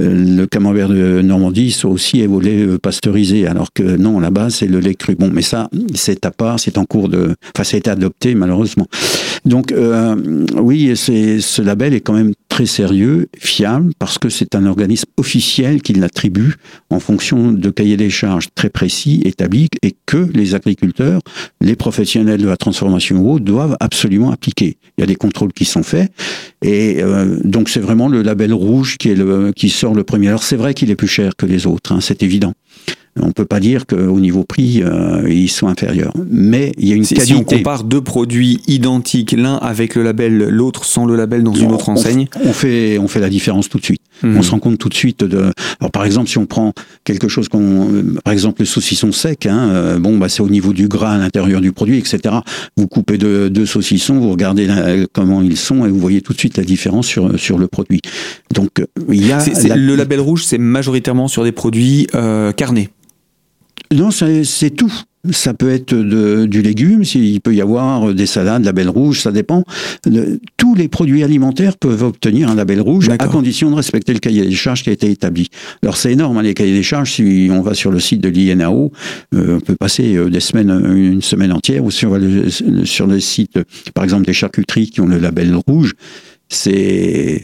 le 0.03 0.47
camembert 0.47 0.89
de 0.89 1.21
Normandie 1.23 1.71
soit 1.71 1.91
aussi 1.91 2.27
au 2.27 2.41
lait 2.41 2.63
euh, 2.63 2.79
pasteurisé, 2.79 3.47
alors 3.47 3.73
que 3.73 3.83
non, 3.83 4.21
là-bas, 4.21 4.51
c'est 4.51 4.67
le 4.67 4.81
lait 4.81 4.95
cru. 4.95 5.15
Bon, 5.15 5.31
mais 5.33 5.43
ça, 5.43 5.69
c'est 5.95 6.25
à 6.27 6.31
part, 6.31 6.59
c'est 6.61 6.79
en 6.79 6.85
cours 6.85 7.09
de... 7.09 7.35
Enfin, 7.55 7.65
ça 7.65 7.77
a 7.77 7.79
été 7.79 7.91
adopté, 7.91 8.35
malheureusement. 8.35 8.87
Donc, 9.45 9.73
euh, 9.73 10.17
oui, 10.57 10.97
ce 10.97 11.63
label 11.63 11.95
est 11.95 12.01
quand 12.01 12.13
même 12.13 12.33
très 12.49 12.67
sérieux, 12.67 13.29
fiable, 13.39 13.93
parce 13.99 14.19
que 14.19 14.29
c'est 14.29 14.55
un 14.55 14.67
organisme 14.67 15.07
officiel 15.17 15.81
qui 15.83 15.95
l'attribue 15.95 16.55
en 16.91 17.01
fonction 17.01 17.53
de 17.53 17.71
cahiers 17.71 17.97
des 17.97 18.11
charges 18.11 18.49
très 18.55 18.69
précis, 18.69 19.23
établis, 19.25 19.69
et 19.83 19.95
que 20.05 20.29
les 20.35 20.55
agriculteurs, 20.55 21.21
les 21.61 21.77
professionnels 21.77 22.41
de 22.41 22.49
la 22.49 22.57
transformation 22.57 23.25
eau 23.27 23.39
doivent 23.39 23.77
absolument 23.81 24.31
appliquer. 24.31 24.77
Il 24.99 25.01
y 25.01 25.05
a 25.05 25.07
des 25.07 25.15
contrôles 25.15 25.53
qui 25.53 25.65
sont 25.65 25.83
faits, 25.83 26.11
et 26.63 27.03
euh, 27.03 27.39
donc 27.45 27.69
c'est 27.69 27.81
vraiment 27.81 28.09
le 28.09 28.23
label 28.23 28.53
rouge 28.53 28.99
qui, 28.99 29.11
est 29.11 29.15
le, 29.15 29.53
qui 29.53 29.71
sort 29.71 29.90
le 29.95 30.05
premier. 30.05 30.29
Alors 30.29 30.43
c'est 30.43 30.57
vrai 30.57 30.75
qu'il 30.75 30.91
est 30.91 30.97
plus 30.97 31.09
cher 31.09 31.37
que 31.37 31.47
les 31.47 31.67
autres, 31.67 31.93
hein, 31.93 31.99
c'est 32.01 32.23
évident. 32.23 32.53
On 33.21 33.27
ne 33.27 33.33
peut 33.33 33.45
pas 33.45 33.59
dire 33.59 33.87
qu'au 33.87 34.21
niveau 34.21 34.45
prix, 34.45 34.83
euh, 34.85 35.27
ils 35.29 35.49
sont 35.49 35.67
inférieurs. 35.67 36.13
Mais 36.31 36.73
il 36.79 36.89
y 36.89 36.93
a 36.93 36.95
une 36.95 37.03
Si, 37.05 37.15
qualité. 37.15 37.35
si 37.35 37.39
on 37.39 37.45
compare 37.45 37.83
deux 37.83 38.01
produits 38.01 38.61
identiques, 38.69 39.33
l'un 39.33 39.57
avec 39.57 39.97
le 39.97 40.05
label, 40.05 40.49
l'autre 40.49 40.85
sans 40.85 41.07
le 41.07 41.17
label 41.17 41.43
dans 41.43 41.53
une 41.53 41.73
autre 41.73 41.89
enseigne, 41.89 42.29
On 42.45 42.53
fait, 42.53 42.99
on 42.99 43.09
fait 43.09 43.19
la 43.21 43.29
différence 43.29 43.69
tout 43.69 43.79
de 43.79 43.85
suite. 43.85 44.01
Mhm. 44.23 44.37
On 44.37 44.43
se 44.43 44.51
rend 44.51 44.59
compte 44.59 44.79
tout 44.79 44.89
de 44.89 44.95
suite 44.95 45.25
de. 45.25 45.51
Alors 45.81 45.91
par 45.93 46.05
exemple, 46.05 46.29
si 46.29 46.39
on 46.39 46.47
prend 46.47 46.73
quelque 47.05 47.29
chose 47.29 47.49
qu'on, 47.49 47.93
euh, 47.93 48.03
par 48.25 48.33
exemple 48.33 48.61
le 48.63 48.67
saucisson 48.67 49.13
sec, 49.13 49.47
hein, 49.47 49.69
euh, 49.71 49.99
bon 49.99 50.19
bah 50.19 50.29
c'est 50.29 50.43
au 50.43 50.49
niveau 50.49 50.73
du 50.73 50.89
gras 50.89 51.13
à 51.13 51.19
l'intérieur 51.19 51.61
du 51.61 51.73
produit, 51.73 51.99
etc. 51.99 52.35
Vous 52.77 52.87
coupez 52.87 53.19
deux, 53.19 53.49
deux 53.51 53.67
saucissons, 53.67 54.19
vous 54.19 54.31
regardez 54.31 54.67
la- 54.67 55.07
comment 55.13 55.43
ils 55.43 55.57
sont 55.57 55.87
et 55.87 55.89
vous 55.91 55.99
voyez 55.99 56.21
tout 56.21 56.33
de 56.33 56.39
suite 56.39 56.57
la 56.57 56.65
différence 56.65 57.07
sur 57.07 57.39
sur 57.39 57.59
le 57.59 57.67
produit. 57.67 58.01
Donc 58.55 58.83
il 59.11 59.27
y 59.27 59.33
a 59.33 59.41
la- 59.69 59.77
le 59.77 59.97
label 59.97 60.21
rouge, 60.21 60.45
c'est 60.45 60.59
majoritairement 60.59 61.29
sur 61.29 61.45
des 61.45 61.53
produits 61.53 62.07
euh, 62.15 62.53
carnés. 62.53 62.91
Non, 63.93 64.11
c'est 64.11 64.71
tout. 64.71 64.93
Ça 65.33 65.53
peut 65.53 65.69
être 65.69 65.95
de, 65.95 66.47
du 66.47 66.63
légume, 66.63 67.03
il 67.15 67.41
peut 67.43 67.55
y 67.55 67.61
avoir 67.61 68.15
des 68.15 68.25
salades, 68.25 68.65
label 68.65 68.89
rouge, 68.89 69.21
ça 69.21 69.33
dépend. 69.33 69.65
tous 70.57 70.75
les 70.75 70.89
produits 70.89 71.23
alimentaires 71.23 71.77
peuvent 71.77 72.05
obtenir 72.05 72.49
un 72.49 72.55
label 72.55 72.81
rouge 72.81 73.11
à 73.11 73.19
condition 73.19 73.71
de 73.71 73.75
respecter 73.75 74.15
le 74.15 74.19
cahier 74.19 74.47
des 74.47 74.55
charges 74.55 74.83
qui 74.83 74.89
a 74.89 74.93
été 74.95 75.11
établi. 75.11 75.49
Alors 75.83 75.99
c'est 75.99 76.13
énorme, 76.13 76.39
hein, 76.39 76.43
les 76.43 76.55
cahiers 76.55 76.73
des 76.73 76.83
charges. 76.83 77.13
Si 77.13 77.51
on 77.53 77.61
va 77.61 77.75
sur 77.75 77.91
le 77.91 78.01
site 78.01 78.23
de 78.23 78.31
l'INAO, 78.31 78.93
euh, 79.35 79.57
on 79.57 79.61
peut 79.61 79.77
passer 79.77 80.17
euh, 80.17 80.31
des 80.31 80.41
semaines, 80.41 80.71
une 80.71 81.21
semaine 81.21 81.53
entière, 81.53 81.85
ou 81.85 81.91
si 81.91 82.07
on 82.07 82.11
va 82.11 82.19
sur 82.85 83.07
le 83.07 83.21
site, 83.21 83.59
par 83.93 84.05
exemple, 84.05 84.25
des 84.25 84.33
charcuteries 84.33 84.89
qui 84.89 85.03
ont 85.03 85.07
le 85.07 85.19
label 85.19 85.55
rouge, 85.67 85.93
c'est 86.49 87.43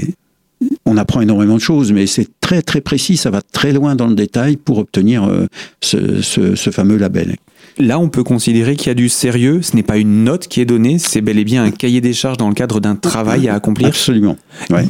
on 0.86 0.96
apprend 0.96 1.20
énormément 1.20 1.56
de 1.56 1.60
choses, 1.60 1.92
mais 1.92 2.06
c'est 2.06 2.28
très 2.40 2.62
très 2.62 2.80
précis, 2.80 3.16
ça 3.16 3.30
va 3.30 3.42
très 3.42 3.72
loin 3.72 3.96
dans 3.96 4.06
le 4.06 4.14
détail 4.14 4.56
pour 4.56 4.78
obtenir 4.78 5.24
euh, 5.24 5.46
ce, 5.80 6.70
fameux 6.70 6.96
label. 6.96 7.36
Là, 7.78 7.98
on 7.98 8.08
peut 8.08 8.24
considérer 8.24 8.76
qu'il 8.76 8.88
y 8.88 8.90
a 8.90 8.94
du 8.94 9.08
sérieux. 9.08 9.60
Ce 9.62 9.76
n'est 9.76 9.82
pas 9.82 9.98
une 9.98 10.24
note 10.24 10.48
qui 10.48 10.60
est 10.60 10.64
donnée, 10.64 10.98
c'est 10.98 11.20
bel 11.20 11.38
et 11.38 11.44
bien 11.44 11.64
un 11.64 11.70
cahier 11.70 12.00
des 12.00 12.12
charges 12.12 12.38
dans 12.38 12.48
le 12.48 12.54
cadre 12.54 12.80
d'un 12.80 12.96
travail 12.96 13.48
à 13.48 13.54
accomplir. 13.54 13.88
Absolument. 13.88 14.36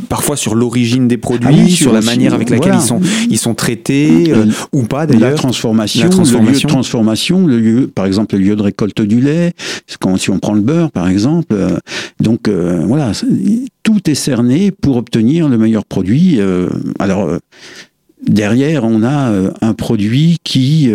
Parfois 0.09 0.37
sur 0.37 0.55
l'origine 0.55 1.09
des 1.09 1.16
produits, 1.16 1.66
ah 1.66 1.68
sur 1.68 1.92
la 1.92 2.01
manière 2.01 2.35
avec 2.35 2.51
laquelle 2.51 2.75
ils 2.77 2.81
sont 2.81 3.01
ils 3.29 3.38
sont 3.38 3.55
traités 3.55 4.33
euh, 4.33 4.46
ou 4.72 4.83
pas 4.85 5.07
d'ailleurs. 5.07 5.31
La 5.31 5.37
transformation, 5.37 6.09
le 6.09 6.51
lieu 6.51 6.61
de 6.61 6.66
transformation, 6.66 7.46
le 7.46 7.59
lieu, 7.59 7.87
par 7.88 8.07
exemple 8.07 8.37
le 8.37 8.42
lieu 8.42 8.57
de 8.57 8.62
récolte 8.62 9.03
du 9.03 9.20
lait. 9.20 9.53
Quand 10.01 10.16
si 10.16 10.31
on 10.31 10.38
prend 10.38 10.55
le 10.55 10.61
beurre, 10.61 10.90
par 10.90 11.09
exemple. 11.09 11.55
Euh, 11.55 11.77
donc 12.20 12.49
voilà, 12.49 13.12
tout 13.87 14.11
est 14.11 14.16
cerné 14.16 14.72
pour 14.72 14.96
obtenir 14.96 15.49
le 15.49 15.57
meilleur 15.59 15.85
produit. 15.85 16.40
Euh, 16.40 16.68
alors, 16.99 17.29
euh, 17.29 17.38
derrière, 18.27 18.83
on 18.83 19.05
a 19.05 19.31
euh, 19.31 19.53
un 19.61 19.75
produit 19.75 20.38
qui, 20.42 20.90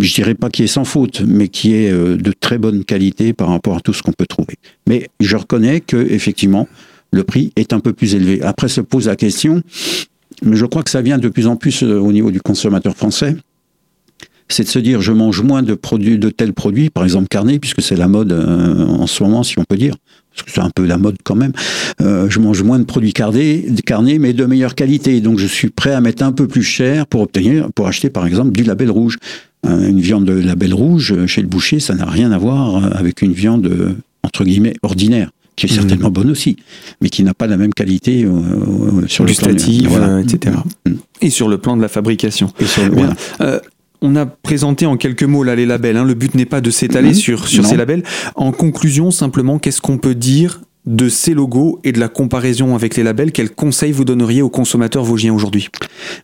je 0.00 0.14
dirais 0.14 0.34
pas 0.34 0.50
qui 0.50 0.62
est 0.62 0.68
sans 0.68 0.84
faute, 0.84 1.22
mais 1.26 1.48
qui 1.48 1.74
est 1.74 1.92
de 1.92 2.32
très 2.32 2.58
bonne 2.58 2.84
qualité 2.84 3.32
par 3.32 3.48
rapport 3.48 3.76
à 3.76 3.80
tout 3.80 3.92
ce 3.92 4.02
qu'on 4.02 4.12
peut 4.12 4.26
trouver. 4.26 4.54
Mais 4.86 5.08
je 5.20 5.36
reconnais 5.36 5.80
que, 5.80 5.96
effectivement, 5.96 6.68
le 7.10 7.24
prix 7.24 7.52
est 7.56 7.72
un 7.72 7.80
peu 7.80 7.92
plus 7.92 8.14
élevé. 8.14 8.42
Après 8.42 8.68
se 8.68 8.80
pose 8.80 9.06
la 9.06 9.16
question, 9.16 9.62
mais 10.42 10.56
je 10.56 10.66
crois 10.66 10.82
que 10.82 10.90
ça 10.90 11.02
vient 11.02 11.18
de 11.18 11.28
plus 11.28 11.46
en 11.46 11.56
plus 11.56 11.82
au 11.82 12.12
niveau 12.12 12.30
du 12.30 12.40
consommateur 12.40 12.96
français 12.96 13.36
c'est 14.48 14.64
de 14.64 14.68
se 14.68 14.78
dire 14.78 15.00
je 15.00 15.12
mange 15.12 15.40
moins 15.40 15.62
de 15.62 15.72
produits 15.72 16.18
de 16.18 16.28
tels 16.28 16.52
produits, 16.52 16.90
par 16.90 17.04
exemple 17.04 17.26
carnet, 17.28 17.58
puisque 17.58 17.80
c'est 17.80 17.96
la 17.96 18.06
mode 18.06 18.32
en 18.32 19.06
ce 19.06 19.22
moment, 19.22 19.42
si 19.42 19.58
on 19.58 19.64
peut 19.64 19.78
dire 19.78 19.96
parce 20.34 20.46
que 20.46 20.50
c'est 20.50 20.60
un 20.60 20.70
peu 20.70 20.86
la 20.86 20.96
mode 20.96 21.16
quand 21.24 21.34
même, 21.34 21.52
euh, 22.00 22.26
je 22.30 22.38
mange 22.38 22.62
moins 22.62 22.78
de 22.78 22.84
produits 22.84 23.12
carnés, 23.12 23.66
carnés, 23.84 24.18
mais 24.18 24.32
de 24.32 24.44
meilleure 24.46 24.74
qualité. 24.74 25.20
Donc 25.20 25.38
je 25.38 25.46
suis 25.46 25.68
prêt 25.68 25.92
à 25.92 26.00
mettre 26.00 26.22
un 26.22 26.32
peu 26.32 26.48
plus 26.48 26.62
cher 26.62 27.06
pour 27.06 27.20
obtenir, 27.20 27.70
pour 27.72 27.86
acheter 27.86 28.10
par 28.10 28.26
exemple 28.26 28.52
du 28.52 28.64
label 28.64 28.90
rouge. 28.90 29.18
Euh, 29.66 29.88
une 29.88 30.00
viande 30.00 30.24
de 30.24 30.32
label 30.32 30.74
rouge 30.74 31.12
euh, 31.12 31.26
chez 31.26 31.40
le 31.40 31.48
boucher, 31.48 31.78
ça 31.78 31.94
n'a 31.94 32.04
rien 32.04 32.32
à 32.32 32.38
voir 32.38 32.96
avec 32.96 33.22
une 33.22 33.32
viande 33.32 33.96
entre 34.22 34.44
guillemets 34.44 34.74
ordinaire 34.82 35.30
qui 35.54 35.66
est 35.66 35.70
mmh. 35.70 35.74
certainement 35.74 36.10
bonne 36.10 36.30
aussi, 36.30 36.56
mais 37.00 37.10
qui 37.10 37.22
n'a 37.22 37.34
pas 37.34 37.46
la 37.46 37.58
même 37.58 37.74
qualité 37.74 38.26
sur 39.06 39.24
le 39.24 39.34
plan 39.34 40.18
etc. 40.18 40.56
Mmh. 40.86 40.92
Et 41.20 41.30
sur 41.30 41.48
le 41.48 41.58
plan 41.58 41.76
de 41.76 41.82
la 41.82 41.88
fabrication. 41.88 42.50
Et 42.58 42.64
sur 42.64 42.88
le, 42.88 42.96
on 44.02 44.16
a 44.16 44.26
présenté 44.26 44.84
en 44.84 44.96
quelques 44.96 45.22
mots 45.22 45.44
là 45.44 45.54
les 45.54 45.64
labels. 45.64 45.96
Hein. 45.96 46.04
Le 46.04 46.14
but 46.14 46.34
n'est 46.34 46.44
pas 46.44 46.60
de 46.60 46.70
s'étaler 46.70 47.14
sur, 47.14 47.48
sur 47.48 47.64
ces 47.64 47.76
labels. 47.76 48.02
En 48.34 48.52
conclusion, 48.52 49.10
simplement, 49.10 49.58
qu'est-ce 49.58 49.80
qu'on 49.80 49.98
peut 49.98 50.16
dire 50.16 50.60
de 50.84 51.08
ces 51.08 51.32
logos 51.32 51.78
et 51.84 51.92
de 51.92 52.00
la 52.00 52.08
comparaison 52.08 52.74
avec 52.74 52.96
les 52.96 53.04
labels? 53.04 53.30
Quels 53.30 53.50
conseils 53.50 53.92
vous 53.92 54.04
donneriez 54.04 54.42
aux 54.42 54.50
consommateurs 54.50 55.04
vosgiens 55.04 55.32
aujourd'hui? 55.32 55.68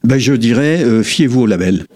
Ben, 0.03 0.18
Je 0.18 0.35
dirais, 0.35 0.83
euh, 0.83 1.03
fiez-vous 1.03 1.42
aux 1.42 1.46
labels. 1.46 1.87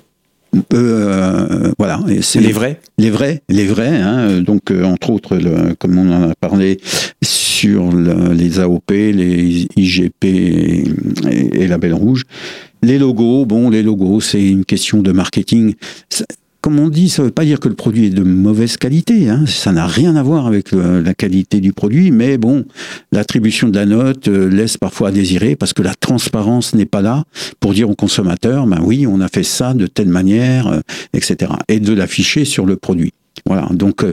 Euh, 0.75 1.73
voilà. 1.79 2.01
C'est 2.21 2.41
les 2.41 2.53
vrais? 2.53 2.81
Les 2.99 3.11
vrais, 3.11 3.43
les 3.49 3.67
vrais. 3.67 3.97
Hein. 3.97 4.41
donc, 4.41 4.71
euh, 4.71 4.85
entre 4.85 5.11
autres, 5.11 5.38
comme 5.79 5.99
on 5.99 6.12
en 6.12 6.31
a 6.31 6.35
parlé 6.35 6.79
sur 7.23 7.91
les 7.93 8.61
AOP, 8.61 8.91
les 8.91 9.69
IGP 9.77 10.25
et, 10.25 10.85
et 11.55 11.67
labels 11.67 11.95
rouges, 11.95 12.25
les 12.83 12.99
logos, 12.99 13.47
bon, 13.47 13.71
les 13.71 13.83
logos, 13.83 14.21
c'est 14.21 14.45
une 14.45 14.65
question 14.65 15.03
de 15.03 15.12
marketing. 15.12 15.75
Comme 16.62 16.79
on 16.79 16.88
dit, 16.88 17.09
ça 17.09 17.22
ne 17.22 17.27
veut 17.27 17.33
pas 17.33 17.44
dire 17.44 17.59
que 17.59 17.68
le 17.68 17.75
produit 17.75 18.07
est 18.07 18.11
de 18.11 18.22
mauvaise 18.22 18.77
qualité. 18.77 19.29
Hein. 19.29 19.46
Ça 19.48 19.72
n'a 19.72 19.85
rien 19.85 20.14
à 20.14 20.22
voir 20.22 20.46
avec 20.46 20.70
la 20.70 21.12
qualité 21.12 21.59
du 21.59 21.72
produit, 21.72 22.12
mais 22.12 22.38
bon, 22.38 22.64
l'attribution 23.11 23.68
de 23.68 23.75
la 23.75 23.85
note 23.85 24.29
euh, 24.29 24.48
laisse 24.48 24.77
parfois 24.77 25.09
à 25.09 25.11
désirer 25.11 25.57
parce 25.57 25.72
que 25.72 25.83
la 25.83 25.96
transparence 25.96 26.72
n'est 26.77 26.87
pas 26.87 27.03
là 27.03 27.25
pour 27.59 27.75
dire 27.75 27.90
au 27.90 27.96
consommateur, 27.96 28.68
ben 28.68 28.79
oui, 28.81 29.09
on 29.09 29.20
a 29.20 29.27
fait 29.27 29.42
ça 29.42 29.75
de 29.75 29.88
telle 29.88 30.07
manière, 30.07 30.68
euh, 30.68 30.81
etc. 31.14 31.51
Et 31.66 31.81
de 31.81 31.92
l'afficher 31.92 32.44
sur 32.44 32.64
le 32.64 32.77
produit. 32.77 33.12
Voilà. 33.44 33.66
Donc 33.72 34.05
euh, 34.05 34.12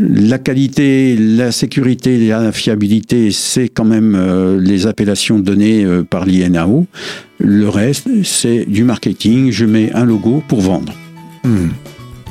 la 0.00 0.38
qualité, 0.38 1.16
la 1.16 1.52
sécurité, 1.52 2.26
la 2.26 2.50
fiabilité, 2.50 3.30
c'est 3.30 3.68
quand 3.68 3.84
même 3.84 4.58
les 4.58 4.88
appellations 4.88 5.38
données 5.38 5.86
par 6.10 6.26
l'INAO. 6.26 6.86
Le 7.38 7.68
reste, 7.68 8.08
c'est 8.24 8.64
du 8.64 8.82
marketing. 8.82 9.52
Je 9.52 9.64
mets 9.64 9.92
un 9.92 10.04
logo 10.04 10.42
pour 10.48 10.62
vendre. 10.62 10.92
Hmm. 11.44 11.68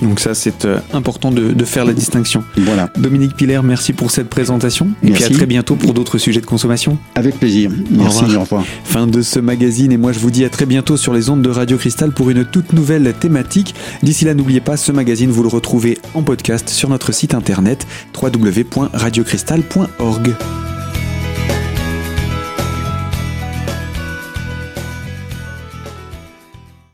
Donc 0.02 0.19
ça, 0.19 0.34
c'est 0.34 0.65
euh, 0.65 0.80
important 0.91 1.32
de, 1.32 1.63
faire 1.63 1.86
la 1.86 1.93
distinction. 1.93 2.43
Voilà. 2.58 2.89
Dominique 2.97 3.36
Piller, 3.36 3.62
merci 3.63 3.93
pour 3.93 4.12
cette 4.12 4.28
présentation. 4.28 4.89
Et 5.02 5.12
puis 5.12 5.23
à 5.23 5.30
très 5.30 5.45
bientôt 5.45 5.76
pour 5.76 5.93
d'autres 5.93 6.17
sujets 6.17 6.41
de 6.41 6.45
consommation. 6.45 6.97
Avec 7.15 7.39
plaisir. 7.39 7.71
Merci, 7.89 8.26
au 8.36 8.41
revoir. 8.41 8.65
Fin 8.84 9.08
de 9.08 9.21
ce 9.21 9.39
magazine 9.39 9.93
et 9.93 9.97
moi 9.97 10.12
je 10.12 10.19
vous 10.19 10.32
dis 10.32 10.43
à 10.43 10.49
très 10.49 10.65
bientôt 10.65 10.97
sur 10.97 11.13
les 11.13 11.30
ondes 11.30 11.41
de 11.41 11.49
Radio 11.49 11.78
Cristal 11.78 12.12
pour 12.12 12.30
une 12.30 12.43
toute 12.43 12.73
nouvelle 12.73 13.13
thématique. 13.13 13.76
D'ici 14.02 14.26
là, 14.26 14.34
n'oubliez 14.34 14.62
pas, 14.62 14.76
ce 14.78 14.91
magazine, 14.91 15.30
vous 15.30 15.43
le 15.43 15.49
retrouvez 15.49 15.99
en 16.15 16.23
podcast 16.23 16.69
sur 16.69 16.89
notre 16.89 17.13
site 17.13 17.34
internet 17.34 17.88
www.radiocristal.org. 18.21 20.34